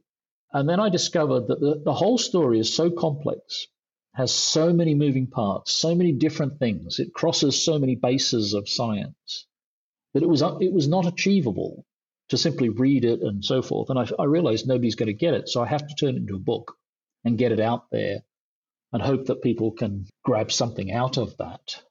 [0.52, 3.66] And then I discovered that the, the whole story is so complex,
[4.14, 7.00] has so many moving parts, so many different things.
[7.00, 9.48] It crosses so many bases of science
[10.14, 11.84] that it was it was not achievable
[12.28, 13.90] to simply read it and so forth.
[13.90, 16.18] And I, I realized nobody's going to get it, so I have to turn it
[16.18, 16.76] into a book
[17.24, 18.22] and get it out there
[18.92, 21.82] and hope that people can grab something out of that.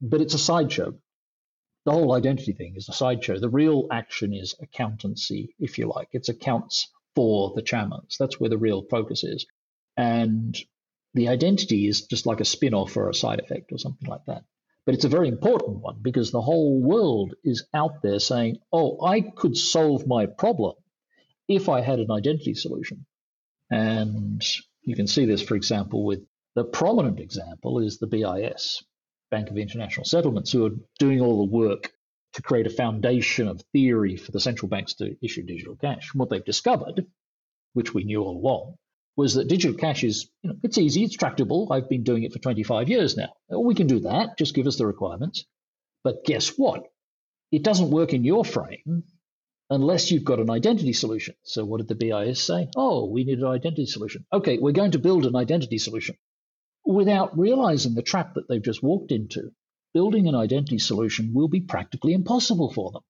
[0.00, 0.94] But it's a sideshow.
[1.84, 3.38] The whole identity thing is a sideshow.
[3.38, 6.08] The real action is accountancy, if you like.
[6.12, 8.16] It's accounts for the chamas.
[8.18, 9.46] That's where the real focus is.
[9.96, 10.56] And
[11.14, 14.24] the identity is just like a spin off or a side effect or something like
[14.26, 14.44] that.
[14.90, 19.00] But it's a very important one because the whole world is out there saying, oh,
[19.06, 20.74] I could solve my problem
[21.46, 23.06] if I had an identity solution.
[23.70, 24.44] And
[24.82, 26.26] you can see this, for example, with
[26.56, 28.82] the prominent example is the BIS,
[29.30, 31.92] Bank of International Settlements, who are doing all the work
[32.32, 36.10] to create a foundation of theory for the central banks to issue digital cash.
[36.12, 37.06] And what they've discovered,
[37.74, 38.74] which we knew all along,
[39.16, 41.68] was that digital cash is, you know, it's easy, it's tractable.
[41.72, 43.32] I've been doing it for 25 years now.
[43.50, 44.38] We can do that.
[44.38, 45.44] Just give us the requirements.
[46.04, 46.84] But guess what?
[47.52, 49.04] It doesn't work in your frame
[49.70, 51.34] unless you've got an identity solution.
[51.44, 52.68] So what did the BIS say?
[52.76, 54.26] Oh, we need an identity solution.
[54.32, 56.16] Okay, we're going to build an identity solution.
[56.86, 59.52] without realizing the trap that they've just walked into.
[59.94, 63.02] Building an identity solution will be practically impossible for them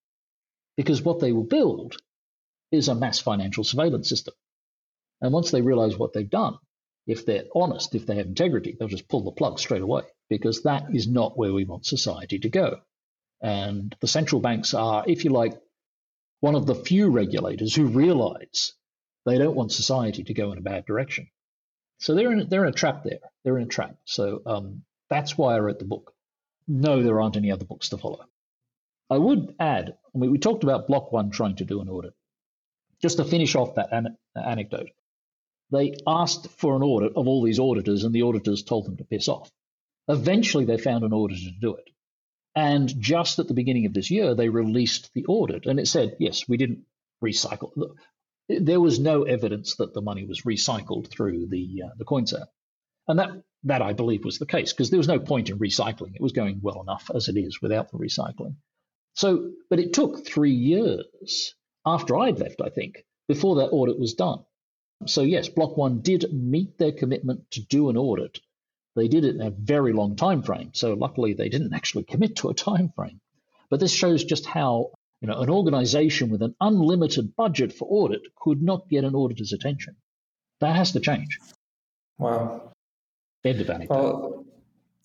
[0.76, 1.96] because what they will build
[2.72, 4.34] is a mass financial surveillance system.
[5.20, 6.58] And once they realize what they've done,
[7.06, 10.62] if they're honest, if they have integrity, they'll just pull the plug straight away because
[10.62, 12.80] that is not where we want society to go.
[13.42, 15.60] And the central banks are, if you like,
[16.40, 18.72] one of the few regulators who realize
[19.26, 21.28] they don't want society to go in a bad direction.
[21.98, 23.20] So they're in, they're in a trap there.
[23.44, 23.96] They're in a trap.
[24.04, 26.14] So um, that's why I wrote the book.
[26.66, 28.24] No, there aren't any other books to follow.
[29.10, 32.14] I would add, I mean, we talked about Block One trying to do an audit.
[33.02, 34.90] Just to finish off that an- anecdote,
[35.70, 39.04] they asked for an audit of all these auditors, and the auditors told them to
[39.04, 39.50] piss off.
[40.08, 41.88] Eventually, they found an auditor to do it.
[42.54, 46.16] And just at the beginning of this year, they released the audit, and it said,
[46.18, 46.84] yes, we didn't
[47.22, 47.70] recycle.
[48.48, 52.50] There was no evidence that the money was recycled through the uh, the coin sale,
[53.06, 53.30] and that
[53.64, 56.14] that I believe was the case because there was no point in recycling.
[56.14, 58.56] It was going well enough as it is without the recycling.
[59.14, 61.54] So, but it took three years
[61.86, 64.44] after I'd left, I think, before that audit was done.
[65.06, 68.40] So yes, Block One did meet their commitment to do an audit
[68.96, 70.70] they did it in a very long time frame.
[70.74, 73.20] So luckily, they didn't actually commit to a time frame.
[73.68, 74.90] But this shows just how
[75.20, 79.52] you know an organization with an unlimited budget for audit could not get an auditor's
[79.52, 79.96] attention.
[80.60, 81.38] That has to change.
[82.18, 82.72] Wow.
[83.44, 84.44] End of anecdote.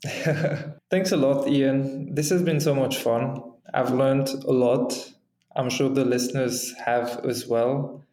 [0.03, 2.13] Well, thanks a lot, Ian.
[2.13, 3.41] This has been so much fun.
[3.73, 5.11] I've learned a lot.
[5.55, 8.03] I'm sure the listeners have as well.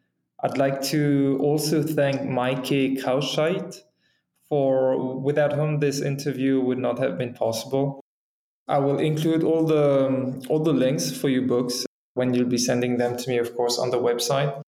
[0.43, 3.81] I'd like to also thank Maike Kauscheid
[4.48, 8.01] for without whom this interview would not have been possible.
[8.69, 12.98] I will include all the all the links for your books when you'll be sending
[12.98, 14.60] them to me, of course, on the website.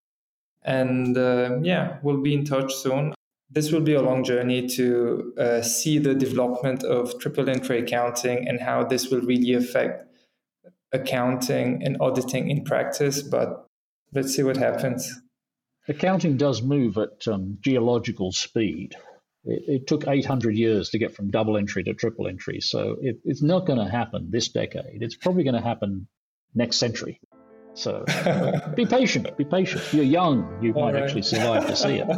[0.62, 3.14] And uh, yeah, we'll be in touch soon.
[3.50, 8.48] This will be a long journey to uh, see the development of triple entry accounting
[8.48, 10.08] and how this will really affect
[10.92, 13.22] accounting and auditing in practice.
[13.22, 13.66] But
[14.12, 15.20] let's see what happens.
[15.88, 18.94] Accounting does move at um, geological speed.
[19.44, 22.60] It, it, took 800 years to get from double entry to triple entry.
[22.60, 25.02] So it, it's not going to happen this decade.
[25.02, 26.08] It's probably going to happen
[26.54, 27.20] next century.
[27.74, 28.04] So
[28.76, 29.36] be patient.
[29.36, 29.82] Be patient.
[29.92, 31.02] You're young, you All might right.
[31.02, 32.08] actually survive to see it.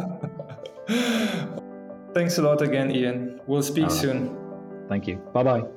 [2.13, 3.41] Thanks a lot again, Ian.
[3.47, 3.91] We'll speak right.
[3.91, 4.37] soon.
[4.87, 5.17] Thank you.
[5.33, 5.76] Bye bye.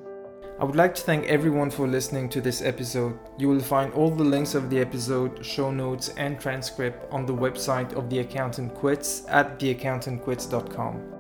[0.60, 3.18] I would like to thank everyone for listening to this episode.
[3.38, 7.34] You will find all the links of the episode, show notes, and transcript on the
[7.34, 11.14] website of The Accountant Quits at theaccountantquits.com.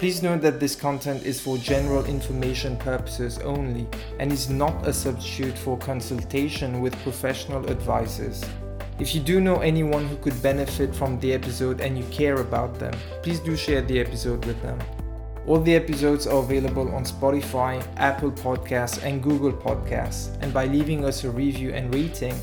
[0.00, 3.86] Please note that this content is for general information purposes only
[4.18, 8.44] and is not a substitute for consultation with professional advisors.
[8.98, 12.80] If you do know anyone who could benefit from the episode and you care about
[12.80, 14.80] them, please do share the episode with them.
[15.46, 20.36] All the episodes are available on Spotify, Apple Podcasts, and Google Podcasts.
[20.42, 22.34] And by leaving us a review and rating,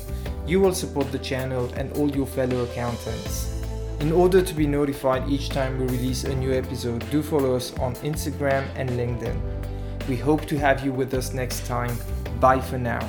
[0.46, 3.54] you will support the channel and all your fellow accountants.
[4.00, 7.76] In order to be notified each time we release a new episode, do follow us
[7.78, 9.38] on Instagram and LinkedIn.
[10.08, 11.96] We hope to have you with us next time.
[12.40, 13.08] Bye for now.